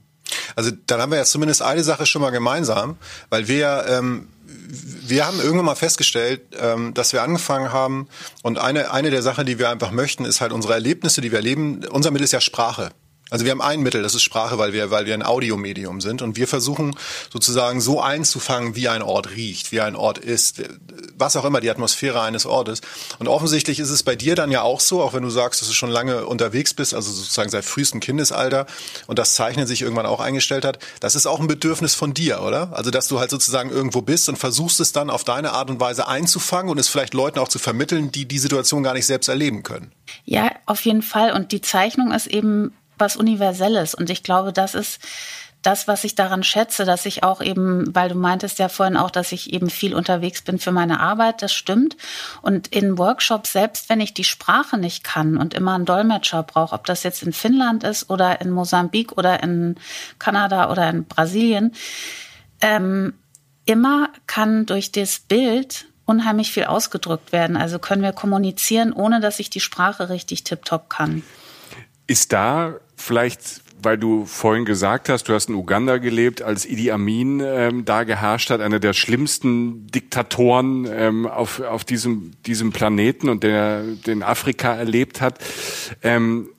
[0.55, 2.97] Also dann haben wir ja zumindest eine Sache schon mal gemeinsam,
[3.29, 4.27] weil wir ähm,
[4.69, 8.07] wir haben irgendwann mal festgestellt, ähm, dass wir angefangen haben
[8.43, 11.39] und eine, eine der Sachen, die wir einfach möchten, ist halt unsere Erlebnisse, die wir
[11.39, 11.83] erleben.
[11.85, 12.91] Unser Mittel ist ja Sprache.
[13.29, 16.21] Also wir haben ein Mittel, das ist Sprache, weil wir, weil wir ein Audiomedium sind
[16.21, 16.95] und wir versuchen
[17.31, 20.63] sozusagen so einzufangen, wie ein Ort riecht, wie ein Ort ist,
[21.17, 22.81] was auch immer die Atmosphäre eines Ortes.
[23.19, 25.67] Und offensichtlich ist es bei dir dann ja auch so, auch wenn du sagst, dass
[25.67, 28.65] du schon lange unterwegs bist, also sozusagen seit frühestem Kindesalter
[29.07, 30.79] und das Zeichnen sich irgendwann auch eingestellt hat.
[30.99, 32.75] Das ist auch ein Bedürfnis von dir, oder?
[32.75, 35.79] Also dass du halt sozusagen irgendwo bist und versuchst es dann auf deine Art und
[35.79, 39.27] Weise einzufangen und es vielleicht Leuten auch zu vermitteln, die die Situation gar nicht selbst
[39.27, 39.91] erleben können.
[40.25, 41.33] Ja, auf jeden Fall.
[41.33, 43.95] Und die Zeichnung ist eben was Universelles.
[43.95, 44.99] Und ich glaube, das ist
[45.61, 49.11] das, was ich daran schätze, dass ich auch eben, weil du meintest ja vorhin auch,
[49.11, 51.97] dass ich eben viel unterwegs bin für meine Arbeit, das stimmt.
[52.41, 56.75] Und in Workshops, selbst wenn ich die Sprache nicht kann und immer einen Dolmetscher brauche,
[56.75, 59.75] ob das jetzt in Finnland ist oder in Mosambik oder in
[60.17, 61.73] Kanada oder in Brasilien,
[62.61, 63.13] ähm,
[63.65, 67.57] immer kann durch das Bild unheimlich viel ausgedrückt werden.
[67.57, 71.21] Also können wir kommunizieren, ohne dass ich die Sprache richtig tiptop kann.
[72.09, 76.89] Ist da vielleicht, weil du vorhin gesagt hast, du hast in Uganda gelebt, als Idi
[76.89, 83.29] Amin ähm, da geherrscht hat, einer der schlimmsten Diktatoren ähm, auf, auf diesem, diesem Planeten
[83.29, 85.37] und der den Afrika erlebt hat.
[86.01, 86.49] Ähm,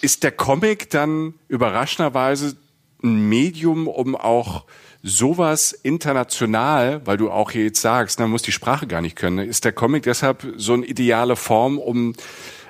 [0.00, 2.56] ist der Comic dann überraschenderweise
[3.04, 4.64] ein Medium, um auch
[5.04, 9.48] sowas international, weil du auch hier jetzt sagst, man muss die Sprache gar nicht können,
[9.48, 12.14] ist der Comic deshalb so eine ideale Form, um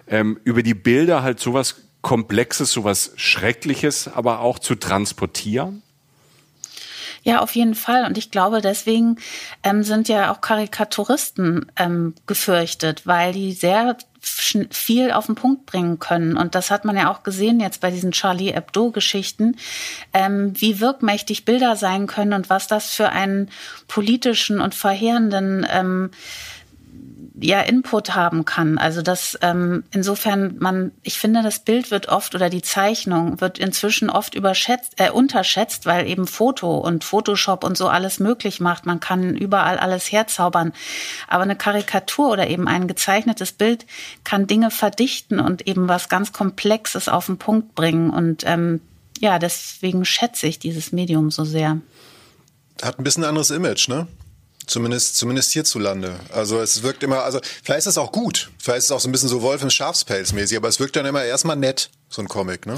[0.08, 5.82] ähm, über die Bilder halt sowas Komplexes, sowas Schreckliches, aber auch zu transportieren?
[7.24, 8.04] Ja, auf jeden Fall.
[8.04, 9.16] Und ich glaube, deswegen
[9.62, 15.98] ähm, sind ja auch Karikaturisten ähm, gefürchtet, weil die sehr viel auf den Punkt bringen
[15.98, 16.36] können.
[16.36, 19.56] Und das hat man ja auch gesehen jetzt bei diesen Charlie Hebdo-Geschichten,
[20.12, 23.50] ähm, wie wirkmächtig Bilder sein können und was das für einen
[23.88, 26.10] politischen und verheerenden ähm,
[27.42, 28.78] ja Input haben kann.
[28.78, 33.58] Also dass ähm, insofern man, ich finde, das Bild wird oft oder die Zeichnung wird
[33.58, 38.86] inzwischen oft überschätzt, äh, unterschätzt, weil eben Foto und Photoshop und so alles möglich macht.
[38.86, 40.72] Man kann überall alles herzaubern.
[41.28, 43.86] Aber eine Karikatur oder eben ein gezeichnetes Bild
[44.24, 48.10] kann Dinge verdichten und eben was ganz Komplexes auf den Punkt bringen.
[48.10, 48.80] Und ähm,
[49.18, 51.80] ja, deswegen schätze ich dieses Medium so sehr.
[52.82, 54.06] Hat ein bisschen anderes Image, ne?
[54.66, 56.20] Zumindest, zumindest hierzulande.
[56.32, 58.50] Also es wirkt immer, also vielleicht ist es auch gut.
[58.58, 60.94] Vielleicht ist es auch so ein bisschen so Wolf im Schafspelz mäßig, aber es wirkt
[60.96, 62.76] dann immer erstmal nett, so ein Comic, ne?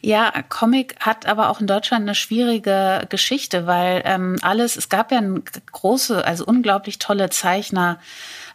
[0.00, 5.10] Ja, Comic hat aber auch in Deutschland eine schwierige Geschichte, weil ähm, alles, es gab
[5.10, 7.98] ja ein große, also unglaublich tolle Zeichner.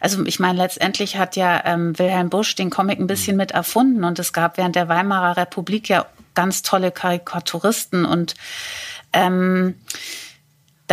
[0.00, 4.04] Also ich meine, letztendlich hat ja ähm, Wilhelm Busch den Comic ein bisschen mit erfunden
[4.04, 8.34] und es gab während der Weimarer Republik ja ganz tolle Karikaturisten und
[9.12, 9.74] ähm,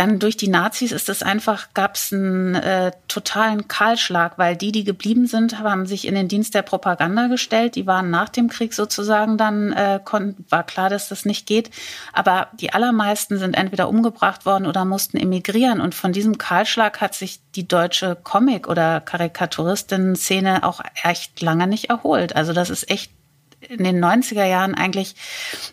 [0.00, 4.72] dann durch die Nazis ist es einfach, gab es einen äh, totalen Kahlschlag, weil die,
[4.72, 7.74] die geblieben sind, haben sich in den Dienst der Propaganda gestellt.
[7.74, 10.00] Die waren nach dem Krieg sozusagen dann, äh,
[10.48, 11.70] war klar, dass das nicht geht.
[12.14, 15.82] Aber die allermeisten sind entweder umgebracht worden oder mussten emigrieren.
[15.82, 21.90] Und von diesem Kahlschlag hat sich die deutsche Comic- oder Karikaturistinnen-Szene auch echt lange nicht
[21.90, 22.34] erholt.
[22.34, 23.12] Also das ist echt
[23.60, 25.14] in den 90er Jahren eigentlich,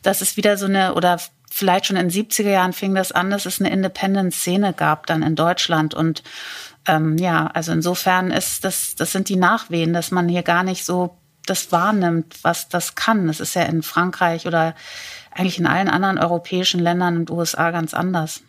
[0.03, 1.17] dass es wieder so eine, oder
[1.57, 5.23] vielleicht schon in den 70er Jahren fing das an, dass es eine Independent-Szene gab dann
[5.23, 5.95] in Deutschland.
[5.95, 6.21] Und
[6.87, 10.85] ähm, ja, also insofern ist das, das sind die Nachwehen, dass man hier gar nicht
[10.85, 13.25] so das wahrnimmt, was das kann.
[13.25, 14.75] Das ist ja in Frankreich oder
[15.31, 18.41] eigentlich in allen anderen europäischen Ländern und USA ganz anders.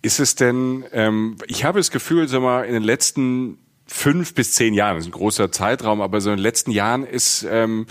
[0.00, 4.54] Ist es denn, ähm, ich habe das Gefühl, sag mal, in den letzten fünf bis
[4.54, 7.86] zehn Jahren, das ist ein großer Zeitraum, aber so in den letzten Jahren ist ähm,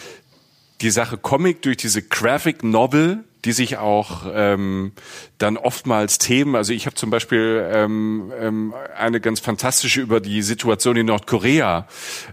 [0.81, 4.93] die Sache Comic durch diese Graphic Novel die sich auch ähm,
[5.37, 10.41] dann oftmals Themen, also ich habe zum Beispiel ähm, ähm, eine ganz fantastische über die
[10.41, 11.87] Situation in Nordkorea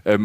[0.05, 0.17] äh,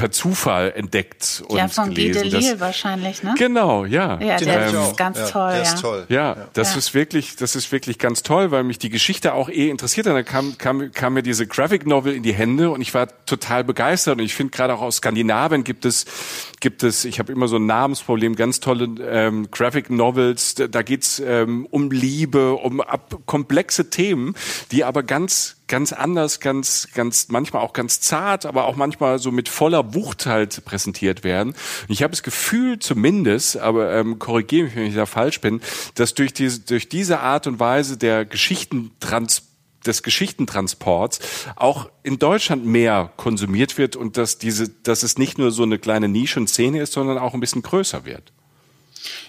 [0.00, 2.22] per Zufall entdeckt und ja, von gelesen.
[2.22, 3.34] Guy Delisle wahrscheinlich, ne?
[3.36, 4.18] Genau, ja.
[4.18, 5.62] Ja, Den der ich ist ganz Ja, toll, der ja.
[5.62, 6.06] ist toll.
[6.08, 6.78] Ja, das Ja.
[6.78, 10.14] ist wirklich, das ist wirklich ganz toll, weil mich die Geschichte auch eh interessiert hat.
[10.16, 13.62] Dann kam, kam, kam mir diese Graphic Novel in die Hände und ich war total
[13.62, 14.18] begeistert.
[14.18, 16.06] Und ich finde gerade auch aus Skandinavien gibt es,
[16.60, 20.54] gibt es, ich habe immer so ein Namensproblem, ganz tolle ähm, Graphic Novels.
[20.54, 24.34] Da, da geht's ähm, um Liebe, um ab, komplexe Themen,
[24.72, 29.30] die aber ganz ganz anders, ganz, ganz, manchmal auch ganz zart, aber auch manchmal so
[29.30, 31.50] mit voller Wucht halt präsentiert werden.
[31.52, 35.62] Und ich habe das Gefühl, zumindest, aber ähm, korrigiere mich, wenn ich da falsch bin,
[35.94, 39.44] dass durch diese, durch diese Art und Weise der Geschichtentrans
[39.86, 41.20] des Geschichtentransports
[41.56, 45.78] auch in Deutschland mehr konsumiert wird und dass diese, dass es nicht nur so eine
[45.78, 48.32] kleine Nischenszene ist, sondern auch ein bisschen größer wird.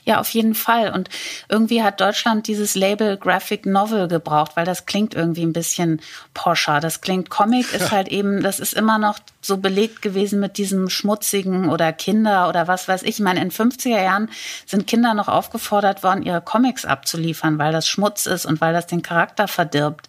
[0.03, 0.91] Ja, auf jeden Fall.
[0.91, 1.09] Und
[1.49, 6.01] irgendwie hat Deutschland dieses Label Graphic Novel gebraucht, weil das klingt irgendwie ein bisschen
[6.33, 6.79] poscher.
[6.79, 10.89] Das klingt Comic, ist halt eben, das ist immer noch so belegt gewesen mit diesem
[10.89, 13.11] schmutzigen oder Kinder oder was weiß ich.
[13.11, 14.29] Ich meine, in 50er Jahren
[14.65, 18.87] sind Kinder noch aufgefordert worden, ihre Comics abzuliefern, weil das Schmutz ist und weil das
[18.87, 20.07] den Charakter verdirbt.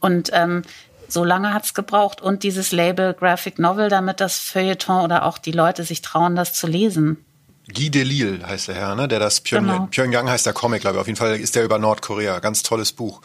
[0.00, 0.62] Und ähm,
[1.08, 2.20] so lange hat's gebraucht.
[2.20, 6.54] Und dieses Label Graphic Novel, damit das Feuilleton oder auch die Leute sich trauen, das
[6.54, 7.24] zu lesen.
[7.72, 9.06] Guy Delisle heißt der Herr, ne?
[9.06, 9.88] der das Pyongyang, Genau.
[9.90, 11.00] Pyongyang heißt der Comic, glaube ich.
[11.02, 12.40] Auf jeden Fall ist der über Nordkorea.
[12.40, 13.20] Ganz tolles Buch.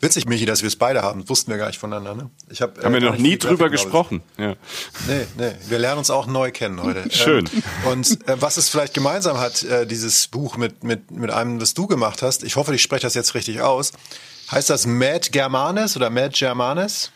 [0.00, 1.28] Witzig, Michi, dass wir es beide haben.
[1.28, 2.14] Wussten wir gar nicht voneinander.
[2.14, 2.30] Ne?
[2.48, 3.82] Ich hab, Haben wir äh, noch gar nie drüber Novels.
[3.82, 4.22] gesprochen.
[4.38, 4.54] Ja.
[5.06, 5.52] Nee, nee.
[5.68, 7.10] Wir lernen uns auch neu kennen heute.
[7.14, 7.48] Schön.
[7.52, 7.62] Ähm,
[7.92, 11.74] und äh, was es vielleicht gemeinsam hat, äh, dieses Buch mit, mit, mit einem, das
[11.74, 13.92] du gemacht hast, ich hoffe, ich spreche das jetzt richtig aus.
[14.50, 17.10] Heißt das Mad Germanes oder Mad Germanes?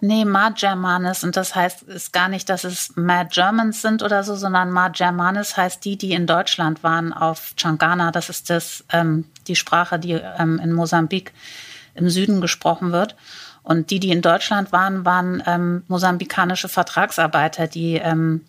[0.00, 1.24] Nee, Mad Germanis.
[1.24, 4.96] Und das heißt, ist gar nicht, dass es Mad Germans sind oder so, sondern Mad
[4.96, 8.12] Germanis heißt die, die in Deutschland waren auf Changana.
[8.12, 11.32] Das ist das, ähm, die Sprache, die ähm, in Mosambik
[11.94, 13.16] im Süden gesprochen wird.
[13.64, 18.44] Und die, die in Deutschland waren, waren ähm, mosambikanische Vertragsarbeiter, die ähm,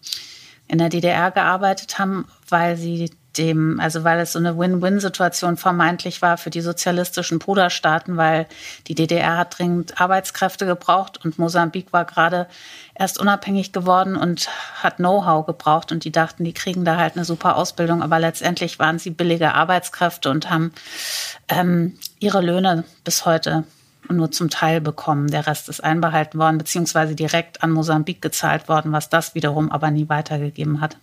[0.70, 6.22] in der DDR gearbeitet haben, weil sie dem, also weil es so eine Win-Win-Situation vermeintlich
[6.22, 8.47] war für die sozialistischen Bruderstaaten, weil
[8.88, 12.47] die DDR hat dringend Arbeitskräfte gebraucht und Mosambik war gerade
[12.95, 14.49] erst unabhängig geworden und
[14.82, 18.80] hat Know-how gebraucht und die dachten, die kriegen da halt eine super Ausbildung, aber letztendlich
[18.80, 20.74] waren sie billige Arbeitskräfte und haben
[21.47, 23.63] ähm, ihre Löhne bis heute
[24.08, 25.28] nur zum Teil bekommen.
[25.28, 29.91] Der Rest ist einbehalten worden, beziehungsweise direkt an Mosambik gezahlt worden, was das wiederum aber
[29.91, 30.97] nie weitergegeben hat.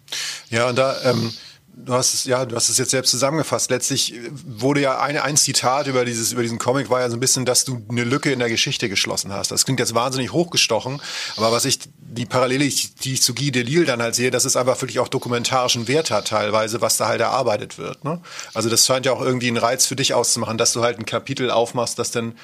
[0.50, 1.32] Ja, und da, ähm,
[1.76, 3.70] du hast es, ja, du hast es jetzt selbst zusammengefasst.
[3.70, 7.16] Letztlich äh, wurde ja eine, ein Zitat über dieses, über diesen Comic war ja so
[7.16, 9.50] ein bisschen, dass du eine Lücke in der Geschichte geschlossen hast.
[9.50, 11.00] Das klingt jetzt wahnsinnig hochgestochen,
[11.36, 14.56] aber was ich, die Parallele, die ich zu Guy Delisle dann halt sehe, dass es
[14.56, 18.20] einfach wirklich auch dokumentarischen Wert hat teilweise, was da halt erarbeitet wird, ne?
[18.54, 21.06] Also das scheint ja auch irgendwie einen Reiz für dich auszumachen, dass du halt ein
[21.06, 22.34] Kapitel aufmachst, das dann,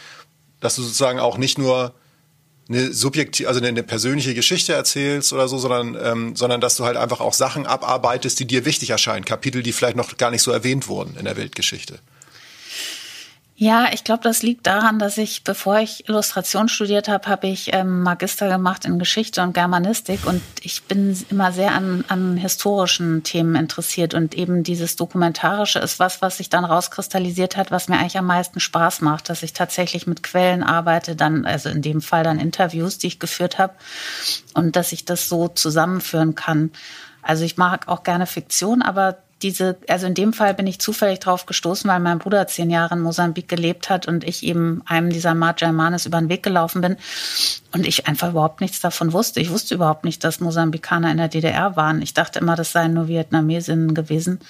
[0.63, 1.95] dass du sozusagen auch nicht nur
[2.69, 6.97] eine subjektiv, also eine persönliche Geschichte erzählst oder so, sondern, ähm, sondern dass du halt
[6.97, 9.25] einfach auch Sachen abarbeitest, die dir wichtig erscheinen.
[9.25, 11.99] Kapitel, die vielleicht noch gar nicht so erwähnt wurden in der Weltgeschichte.
[13.63, 17.73] Ja, ich glaube, das liegt daran, dass ich, bevor ich Illustration studiert habe, habe ich
[17.73, 23.23] ähm, Magister gemacht in Geschichte und Germanistik und ich bin immer sehr an, an historischen
[23.23, 27.99] Themen interessiert und eben dieses Dokumentarische ist was, was sich dann rauskristallisiert hat, was mir
[28.01, 32.01] eigentlich am meisten Spaß macht, dass ich tatsächlich mit Quellen arbeite, dann, also in dem
[32.01, 33.75] Fall dann Interviews, die ich geführt habe
[34.55, 36.73] und dass ich das so zusammenführen kann.
[37.23, 41.21] Also ich mag auch gerne Fiktion, aber diese, also in dem Fall bin ich zufällig
[41.21, 45.11] drauf gestoßen, weil mein Bruder zehn Jahre in Mosambik gelebt hat und ich eben einem
[45.11, 46.97] dieser Mad Germanes über den Weg gelaufen bin
[47.73, 49.41] und ich einfach überhaupt nichts davon wusste.
[49.41, 52.03] Ich wusste überhaupt nicht, dass Mosambikaner in der DDR waren.
[52.03, 54.41] Ich dachte immer, das seien nur Vietnamesinnen gewesen.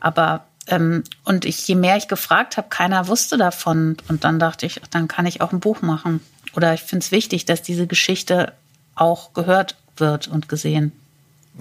[0.00, 3.96] Aber ähm, und ich, je mehr ich gefragt habe, keiner wusste davon.
[4.08, 6.20] Und dann dachte ich, dann kann ich auch ein Buch machen.
[6.54, 8.52] Oder ich finde es wichtig, dass diese Geschichte
[8.94, 10.92] auch gehört wird und gesehen.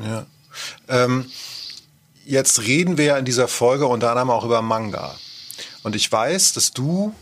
[0.01, 0.25] Ja.
[0.87, 1.25] Ähm,
[2.27, 5.15] jetzt reden wir ja in dieser Folge unter anderem auch über Manga.
[5.83, 7.13] Und ich weiß, dass du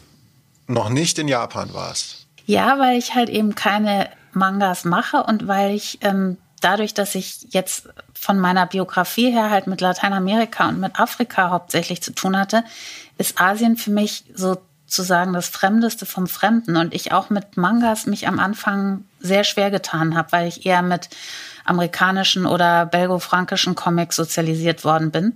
[0.67, 2.25] noch nicht in Japan warst.
[2.45, 7.47] Ja, weil ich halt eben keine Mangas mache und weil ich ähm, dadurch, dass ich
[7.49, 12.63] jetzt von meiner Biografie her halt mit Lateinamerika und mit Afrika hauptsächlich zu tun hatte,
[13.17, 14.25] ist Asien für mich
[14.85, 19.71] sozusagen das Fremdeste vom Fremden und ich auch mit Mangas mich am Anfang sehr schwer
[19.71, 21.09] getan habe, weil ich eher mit
[21.63, 25.35] amerikanischen oder belgo-frankischen Comics sozialisiert worden bin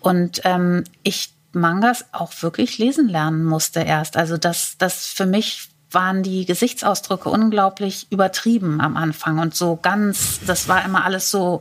[0.00, 4.16] und ähm, ich Mangas auch wirklich lesen lernen musste erst.
[4.16, 10.40] Also das, das für mich waren die Gesichtsausdrücke unglaublich übertrieben am Anfang und so ganz,
[10.46, 11.60] das war immer alles so,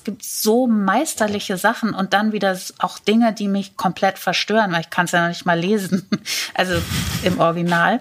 [0.00, 4.80] es gibt so meisterliche Sachen und dann wieder auch Dinge, die mich komplett verstören, weil
[4.80, 6.08] ich kann es ja noch nicht mal lesen,
[6.54, 6.80] also
[7.22, 8.00] im Original.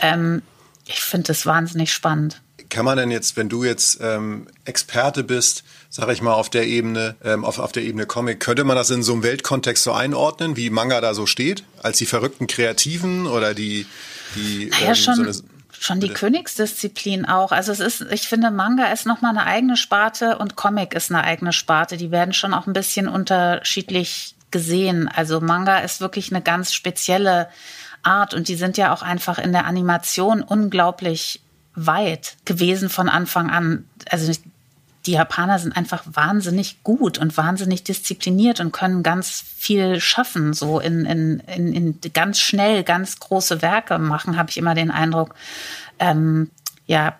[0.00, 0.40] Ähm,
[0.86, 2.40] ich finde es wahnsinnig spannend.
[2.70, 6.66] Kann man denn jetzt, wenn du jetzt ähm, Experte bist, sage ich mal, auf der
[6.66, 9.92] Ebene, ähm, auf, auf der Ebene Comic, könnte man das in so einem Weltkontext so
[9.92, 11.64] einordnen, wie Manga da so steht?
[11.82, 13.86] Als die verrückten Kreativen oder die
[14.36, 15.32] die naja, ähm, schon, so eine,
[15.80, 17.52] schon die Königsdisziplin auch.
[17.52, 21.24] Also es ist, ich finde, Manga ist nochmal eine eigene Sparte und Comic ist eine
[21.24, 21.96] eigene Sparte.
[21.96, 25.08] Die werden schon auch ein bisschen unterschiedlich gesehen.
[25.14, 27.48] Also Manga ist wirklich eine ganz spezielle
[28.02, 31.40] Art und die sind ja auch einfach in der Animation unglaublich
[31.74, 33.88] weit gewesen von Anfang an.
[34.10, 34.32] Also
[35.06, 40.80] die Japaner sind einfach wahnsinnig gut und wahnsinnig diszipliniert und können ganz viel schaffen, so
[40.80, 45.34] in, in, in, in ganz schnell ganz große Werke machen, habe ich immer den Eindruck.
[45.98, 46.50] Ähm,
[46.86, 47.16] ja,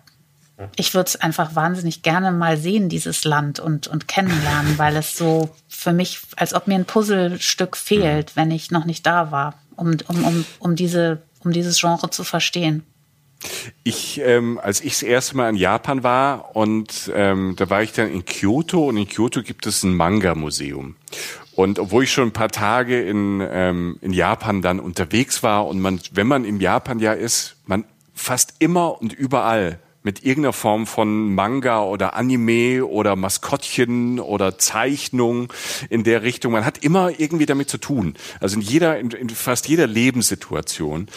[0.77, 5.17] ich würde es einfach wahnsinnig gerne mal sehen, dieses Land und, und kennenlernen, weil es
[5.17, 9.55] so für mich, als ob mir ein Puzzlestück fehlt, wenn ich noch nicht da war,
[9.77, 12.85] um, um, um, um, diese, um dieses Genre zu verstehen.
[13.85, 17.93] Ich, ähm, als ich das erste Mal in Japan war und ähm, da war ich
[17.93, 20.97] dann in Kyoto und in Kyoto gibt es ein Manga-Museum.
[21.55, 25.81] Und obwohl ich schon ein paar Tage in, ähm, in Japan dann unterwegs war und
[25.81, 27.85] man, wenn man in Japan ja ist, man
[28.15, 35.53] fast immer und überall mit irgendeiner Form von Manga oder Anime oder Maskottchen oder Zeichnung
[35.91, 36.53] in der Richtung.
[36.53, 38.15] Man hat immer irgendwie damit zu tun.
[38.39, 41.09] Also in jeder, in, in fast jeder Lebenssituation.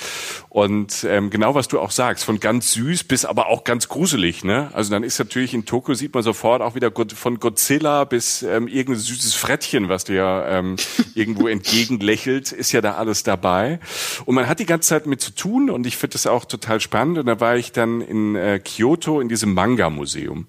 [0.49, 4.43] Und ähm, genau was du auch sagst, von ganz süß bis aber auch ganz gruselig.
[4.43, 4.71] Ne?
[4.73, 8.67] Also dann ist natürlich in Tokio sieht man sofort auch wieder von Godzilla bis ähm,
[8.67, 10.77] irgendein süßes Frettchen, was dir ähm,
[11.13, 13.79] irgendwo entgegenlächelt, ist ja da alles dabei.
[14.25, 16.79] Und man hat die ganze Zeit mit zu tun und ich finde das auch total
[16.79, 17.19] spannend.
[17.19, 18.78] Und da war ich dann in äh, Kyoto
[19.21, 20.47] in diesem Manga-Museum.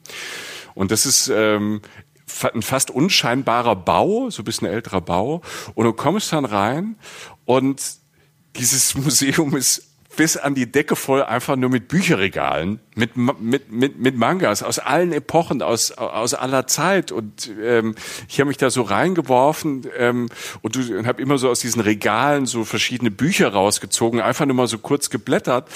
[0.75, 1.83] Und das ist ähm,
[2.55, 5.43] ein fast unscheinbarer Bau, so ein bisschen älterer Bau.
[5.75, 6.97] Und du kommst dann rein
[7.45, 7.83] und
[8.57, 13.99] dieses Museum ist bis an die Decke voll einfach nur mit Bücherregalen, mit, mit, mit,
[13.99, 17.13] mit Mangas aus allen Epochen, aus, aus aller Zeit.
[17.13, 17.95] Und ähm,
[18.29, 20.29] ich habe mich da so reingeworfen ähm,
[20.63, 24.67] und, und habe immer so aus diesen Regalen so verschiedene Bücher rausgezogen, einfach nur mal
[24.67, 25.69] so kurz geblättert.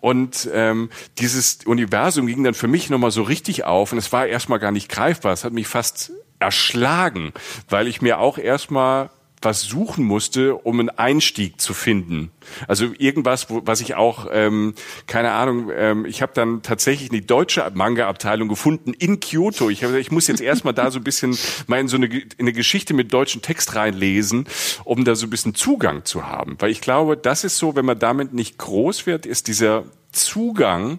[0.00, 4.26] Und ähm, dieses Universum ging dann für mich nochmal so richtig auf und es war
[4.26, 5.32] erstmal gar nicht greifbar.
[5.32, 7.32] Es hat mich fast erschlagen,
[7.68, 9.10] weil ich mir auch erstmal
[9.42, 12.30] was suchen musste, um einen Einstieg zu finden.
[12.66, 14.74] Also irgendwas, wo, was ich auch, ähm,
[15.06, 19.70] keine Ahnung, ähm, ich habe dann tatsächlich eine deutsche Manga-Abteilung gefunden in Kyoto.
[19.70, 21.36] Ich, hab, ich muss jetzt erstmal da so ein bisschen
[21.66, 24.46] mal in so eine, in eine Geschichte mit deutschen Text reinlesen,
[24.84, 26.56] um da so ein bisschen Zugang zu haben.
[26.58, 30.98] Weil ich glaube, das ist so, wenn man damit nicht groß wird, ist dieser Zugang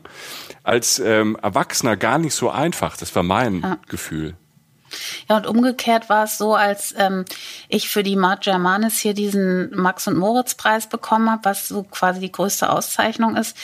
[0.63, 2.95] als ähm, Erwachsener gar nicht so einfach.
[2.97, 3.79] Das war mein ah.
[3.87, 4.35] Gefühl.
[5.29, 7.25] Ja, und umgekehrt war es so, als ähm,
[7.67, 12.19] ich für die Mart Germanis hier diesen Max- und Moritz-Preis bekommen habe, was so quasi
[12.19, 13.55] die größte Auszeichnung ist,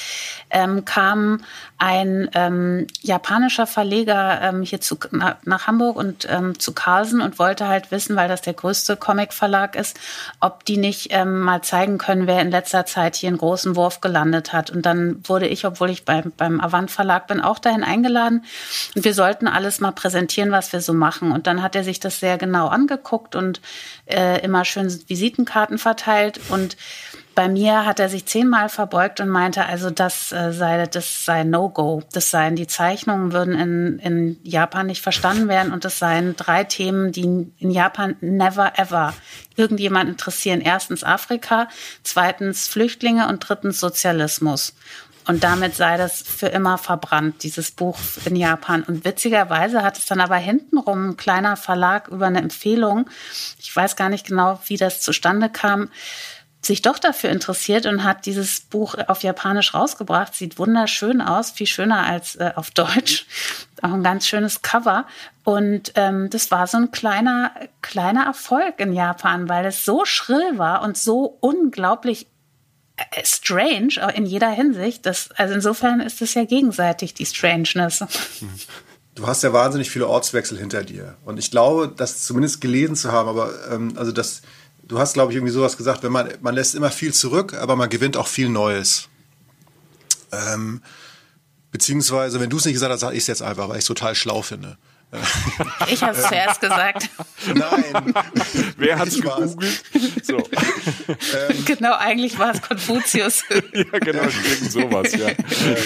[0.50, 1.44] ähm, kam
[1.78, 7.38] ein ähm, japanischer Verleger ähm, hier zu, na, nach Hamburg und ähm, zu Carlsen und
[7.38, 10.00] wollte halt wissen, weil das der größte Comic-Verlag ist,
[10.40, 14.00] ob die nicht ähm, mal zeigen können, wer in letzter Zeit hier einen großen Wurf
[14.00, 14.70] gelandet hat.
[14.70, 18.46] Und dann wurde ich, obwohl ich beim, beim Avant Verlag bin, auch dahin eingeladen.
[18.96, 21.34] Und wir sollten alles mal präsentieren, was wir so machen.
[21.34, 23.60] Und dann hat er sich das sehr genau angeguckt und
[24.06, 26.78] äh, immer schön Visitenkarten verteilt und
[27.36, 31.44] bei mir hat er sich zehnmal verbeugt und meinte, also das äh, sei, das sei
[31.44, 32.02] No-Go.
[32.14, 36.64] Das seien, die Zeichnungen würden in, in Japan nicht verstanden werden und das seien drei
[36.64, 39.14] Themen, die in Japan never ever
[39.58, 40.62] irgendjemand interessieren.
[40.62, 41.68] Erstens Afrika,
[42.04, 44.74] zweitens Flüchtlinge und drittens Sozialismus.
[45.28, 48.84] und damit sei das für immer verbrannt, dieses Buch in Japan.
[48.84, 53.10] Und witzigerweise hat es dann aber hintenrum ein kleiner Verlag über eine Empfehlung,
[53.60, 55.90] ich weiß gar nicht genau, wie das zustande kam,
[56.66, 60.34] sich doch dafür interessiert und hat dieses Buch auf Japanisch rausgebracht.
[60.34, 63.26] Sieht wunderschön aus, viel schöner als äh, auf Deutsch.
[63.82, 65.06] Auch ein ganz schönes Cover.
[65.44, 67.52] Und ähm, das war so ein kleiner,
[67.82, 72.28] kleiner Erfolg in Japan, weil es so schrill war und so unglaublich
[72.98, 75.06] äh, strange in jeder Hinsicht.
[75.06, 78.04] Das, also insofern ist es ja gegenseitig, die Strangeness.
[79.16, 81.16] Du hast ja wahnsinnig viele Ortswechsel hinter dir.
[81.24, 84.42] Und ich glaube, das zumindest gelesen zu haben, aber ähm, also das
[84.88, 87.76] du hast, glaube ich, irgendwie sowas gesagt, wenn man, man lässt immer viel zurück, aber
[87.76, 89.10] man gewinnt auch viel Neues.
[90.32, 90.82] Ähm,
[91.72, 93.88] beziehungsweise, wenn du es nicht gesagt hast, sage ich es jetzt einfach, weil ich es
[93.88, 94.78] total schlau finde.
[95.88, 97.10] Ich habe es zuerst gesagt.
[97.54, 98.14] Nein.
[98.78, 99.84] Wer hat es gegoogelt?
[100.24, 100.38] So.
[100.38, 103.44] Ähm, genau, eigentlich war es Konfuzius.
[103.50, 105.30] ja, genau, irgend sowas, ja.
[105.30, 105.36] ja.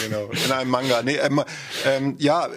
[0.06, 0.32] genau.
[0.32, 1.02] In einem Manga.
[1.04, 1.44] Nee, ähm,
[1.86, 2.48] ähm, ja,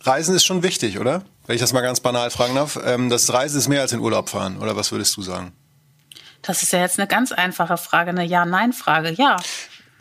[0.00, 1.24] Reisen ist schon wichtig, oder?
[1.46, 2.78] Wenn ich das mal ganz banal fragen darf.
[2.84, 5.52] Ähm, das Reisen ist mehr als in Urlaub fahren, oder was würdest du sagen?
[6.42, 9.12] Das ist ja jetzt eine ganz einfache Frage, eine Ja-Nein-Frage.
[9.12, 9.36] Ja.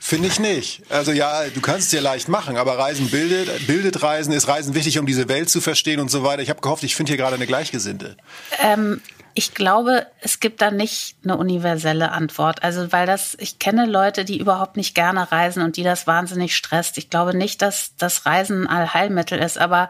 [0.05, 0.83] Finde ich nicht.
[0.89, 4.73] Also ja, du kannst es dir leicht machen, aber Reisen bildet, bildet Reisen, ist Reisen
[4.73, 6.41] wichtig, um diese Welt zu verstehen und so weiter.
[6.41, 8.17] Ich habe gehofft, ich finde hier gerade eine Gleichgesinnte.
[8.61, 9.01] Ähm,
[9.35, 12.63] ich glaube, es gibt da nicht eine universelle Antwort.
[12.63, 16.55] Also, weil das, ich kenne Leute, die überhaupt nicht gerne reisen und die das wahnsinnig
[16.55, 16.97] stresst.
[16.97, 19.89] Ich glaube nicht, dass das Reisen ein Allheilmittel ist, aber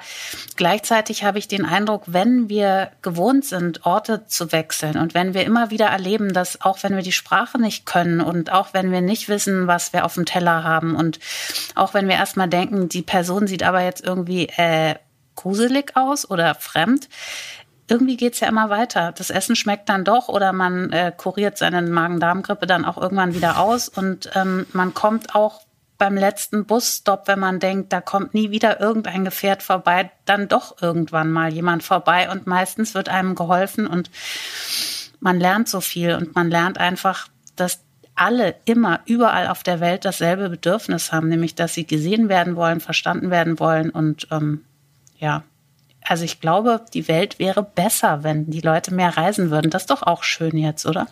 [0.56, 5.44] gleichzeitig habe ich den Eindruck, wenn wir gewohnt sind, Orte zu wechseln und wenn wir
[5.46, 9.02] immer wieder erleben, dass auch wenn wir die Sprache nicht können und auch wenn wir
[9.02, 11.20] nicht wissen, was wir auf dem Teller haben und
[11.76, 14.96] auch wenn wir erstmal denken, die Person sieht aber jetzt irgendwie äh,
[15.36, 17.10] gruselig aus oder fremd,
[17.94, 19.12] irgendwie geht's ja immer weiter.
[19.12, 23.60] Das Essen schmeckt dann doch oder man äh, kuriert seine Magen-Darm-Grippe dann auch irgendwann wieder
[23.60, 25.62] aus und ähm, man kommt auch
[26.00, 30.82] beim letzten Busstopp, wenn man denkt, da kommt nie wieder irgendein Gefährt vorbei, dann doch
[30.82, 34.10] irgendwann mal jemand vorbei und meistens wird einem geholfen und
[35.20, 37.82] man lernt so viel und man lernt einfach, dass
[38.16, 42.80] alle immer überall auf der Welt dasselbe Bedürfnis haben, nämlich dass sie gesehen werden wollen,
[42.80, 44.66] verstanden werden wollen und ähm,
[45.20, 45.44] ja,
[46.08, 49.72] also ich glaube, die Welt wäre besser, wenn die Leute mehr reisen würden.
[49.72, 51.08] Das ist doch auch schön jetzt, oder?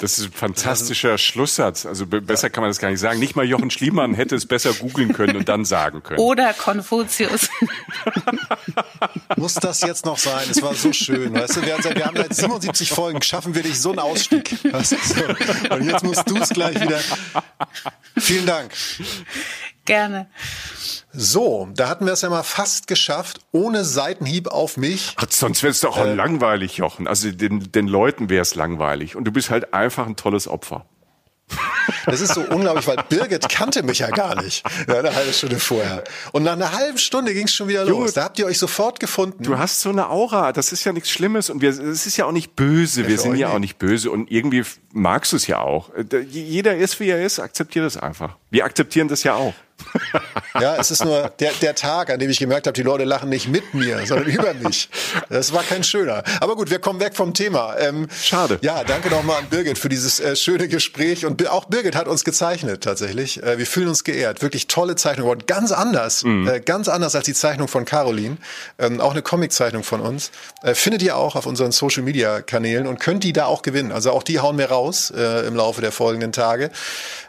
[0.00, 1.84] Das ist ein fantastischer Schlusssatz.
[1.84, 3.18] Also besser kann man das gar nicht sagen.
[3.18, 6.20] Nicht mal Jochen Schliemann hätte es besser googeln können und dann sagen können.
[6.20, 7.50] Oder Konfuzius.
[9.36, 10.48] Muss das jetzt noch sein?
[10.50, 11.34] Es war so schön.
[11.34, 13.98] Weißt du, wir haben, seit, wir haben seit 77 Folgen, schaffen wir dich so einen
[13.98, 14.56] Ausstieg.
[14.72, 14.92] Weißt
[15.68, 15.74] du.
[15.74, 17.00] Und jetzt musst du es gleich wieder.
[18.16, 18.72] Vielen Dank.
[19.90, 20.28] Gerne.
[21.12, 25.16] So, da hatten wir es ja mal fast geschafft, ohne Seitenhieb auf mich.
[25.16, 27.08] Ach, sonst wäre es doch auch äh, langweilig, Jochen.
[27.08, 29.16] Also den, den Leuten wäre es langweilig.
[29.16, 30.86] Und du bist halt einfach ein tolles Opfer.
[32.06, 34.62] Das ist so unglaublich, weil Birgit kannte mich ja gar nicht.
[34.86, 36.04] Ja, eine halbe Stunde vorher.
[36.30, 38.12] Und nach einer halben Stunde ging es schon wieder los.
[38.12, 39.42] Da habt ihr euch sofort gefunden.
[39.42, 40.52] Du hast so eine Aura.
[40.52, 41.50] Das ist ja nichts Schlimmes.
[41.50, 43.02] Und wir, es ist ja auch nicht böse.
[43.02, 43.54] Ja, wir sind ja nicht.
[43.56, 44.12] auch nicht böse.
[44.12, 44.62] Und irgendwie
[44.92, 45.90] magst du es ja auch.
[46.30, 47.40] Jeder ist, wie er ist.
[47.40, 48.36] Akzeptiert es einfach.
[48.50, 49.54] Wir akzeptieren das ja auch.
[50.60, 53.28] Ja, es ist nur der, der Tag, an dem ich gemerkt habe, die Leute lachen
[53.28, 54.88] nicht mit mir, sondern über mich.
[55.28, 56.22] Das war kein schöner.
[56.40, 57.76] Aber gut, wir kommen weg vom Thema.
[57.78, 58.58] Ähm, Schade.
[58.62, 61.24] Ja, danke nochmal an Birgit für dieses äh, schöne Gespräch.
[61.24, 63.42] Und auch Birgit hat uns gezeichnet, tatsächlich.
[63.42, 64.42] Äh, wir fühlen uns geehrt.
[64.42, 65.44] Wirklich tolle Zeichnung geworden.
[65.46, 66.24] Ganz anders.
[66.24, 66.48] Mhm.
[66.48, 68.36] Äh, ganz anders als die Zeichnung von Caroline.
[68.78, 70.30] Ähm, auch eine Comiczeichnung von uns.
[70.62, 73.92] Äh, findet ihr auch auf unseren Social Media Kanälen und könnt die da auch gewinnen.
[73.92, 76.70] Also auch die hauen wir raus äh, im Laufe der folgenden Tage.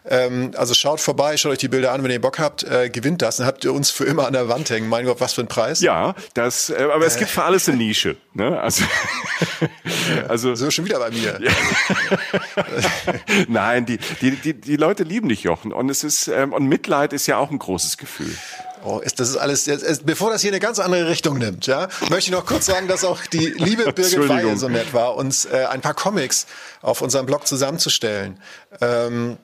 [0.09, 3.21] Ähm, also schaut vorbei, schaut euch die Bilder an, wenn ihr Bock habt, äh, gewinnt
[3.21, 3.37] das.
[3.37, 4.89] Dann habt ihr uns für immer an der Wand hängen.
[4.89, 5.81] Mein Gott, was für ein Preis.
[5.81, 8.17] Ja, das, äh, aber es gibt für alles eine Nische.
[8.33, 8.59] Ne?
[8.59, 8.83] Also,
[10.27, 11.39] also so schon wieder bei mir.
[13.47, 15.71] Nein, die, die, die, die Leute lieben dich, Jochen.
[15.71, 18.35] Und es ist, ähm, und Mitleid ist ja auch ein großes Gefühl.
[18.83, 21.87] Oh, ist, das ist alles, jetzt, bevor das hier eine ganz andere Richtung nimmt, ja,
[22.09, 25.45] möchte ich noch kurz sagen, dass auch die liebe Birgit Weil so nett war, uns
[25.45, 26.47] äh, ein paar Comics
[26.81, 28.39] auf unserem Blog zusammenzustellen.
[28.79, 29.37] Ähm,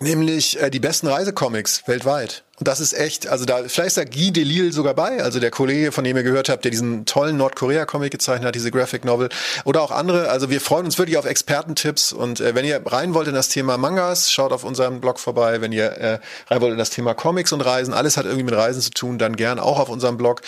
[0.00, 2.44] nämlich äh, die besten Reisecomics weltweit.
[2.58, 5.50] Und das ist echt, also da, vielleicht ist da Guy Delisle sogar bei, also der
[5.50, 9.28] Kollege, von dem ihr gehört habt, der diesen tollen Nordkorea-Comic gezeichnet hat, diese Graphic Novel.
[9.64, 10.28] Oder auch andere.
[10.30, 12.12] Also wir freuen uns wirklich auf Expertentipps.
[12.12, 15.60] Und äh, wenn ihr rein wollt in das Thema Mangas, schaut auf unserem Blog vorbei.
[15.60, 18.54] Wenn ihr äh, rein wollt in das Thema Comics und Reisen, alles hat irgendwie mit
[18.54, 20.42] Reisen zu tun, dann gern auch auf unserem Blog.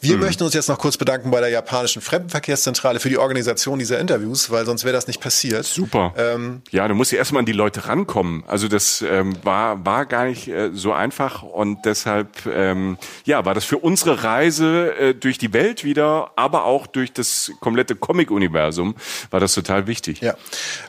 [0.00, 0.20] Wir hm.
[0.20, 4.50] möchten uns jetzt noch kurz bedanken bei der japanischen Fremdenverkehrszentrale für die Organisation dieser Interviews,
[4.50, 5.64] weil sonst wäre das nicht passiert.
[5.64, 6.12] Super.
[6.18, 8.44] Ähm, ja, du musst ja erstmal an die Leute rankommen.
[8.46, 13.54] Also das ähm, war, war gar nicht äh, so einfach und deshalb ähm, ja war
[13.54, 18.94] das für unsere Reise äh, durch die Welt wieder, aber auch durch das komplette Comic-Universum
[19.30, 20.20] war das total wichtig.
[20.20, 20.34] Ja,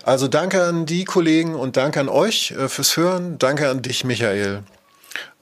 [0.04, 3.38] also danke an die Kollegen und danke an euch äh, fürs Hören.
[3.38, 4.64] Danke an dich, Michael.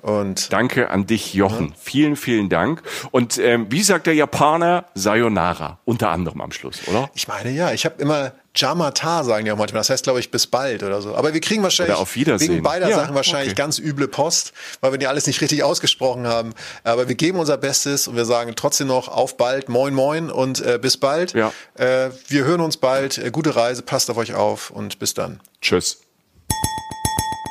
[0.06, 1.70] Und Danke an dich, Jochen.
[1.70, 1.74] Ja.
[1.82, 2.84] Vielen, vielen Dank.
[3.10, 4.86] Und ähm, wie sagt der Japaner?
[4.94, 7.10] Sayonara, unter anderem am Schluss, oder?
[7.16, 7.72] Ich meine, ja.
[7.72, 9.80] Ich habe immer Jamata, sagen die auch manchmal.
[9.82, 11.16] Das heißt, glaube ich, bis bald oder so.
[11.16, 12.52] Aber wir kriegen wahrscheinlich auf Wiedersehen.
[12.52, 13.62] wegen beider ja, Sachen wahrscheinlich okay.
[13.62, 16.54] ganz üble Post, weil wir die alles nicht richtig ausgesprochen haben.
[16.84, 20.62] Aber wir geben unser Bestes und wir sagen trotzdem noch auf bald, moin, moin und
[20.62, 21.34] äh, bis bald.
[21.34, 21.52] Ja.
[21.76, 23.18] Äh, wir hören uns bald.
[23.18, 25.40] Äh, gute Reise, passt auf euch auf und bis dann.
[25.62, 26.02] Tschüss.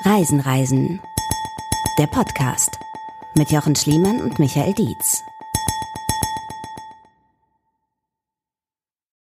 [0.05, 1.01] Reisen, Reisen
[1.97, 2.71] der Podcast
[3.37, 5.23] mit Jochen Schliemann und Michael Dietz.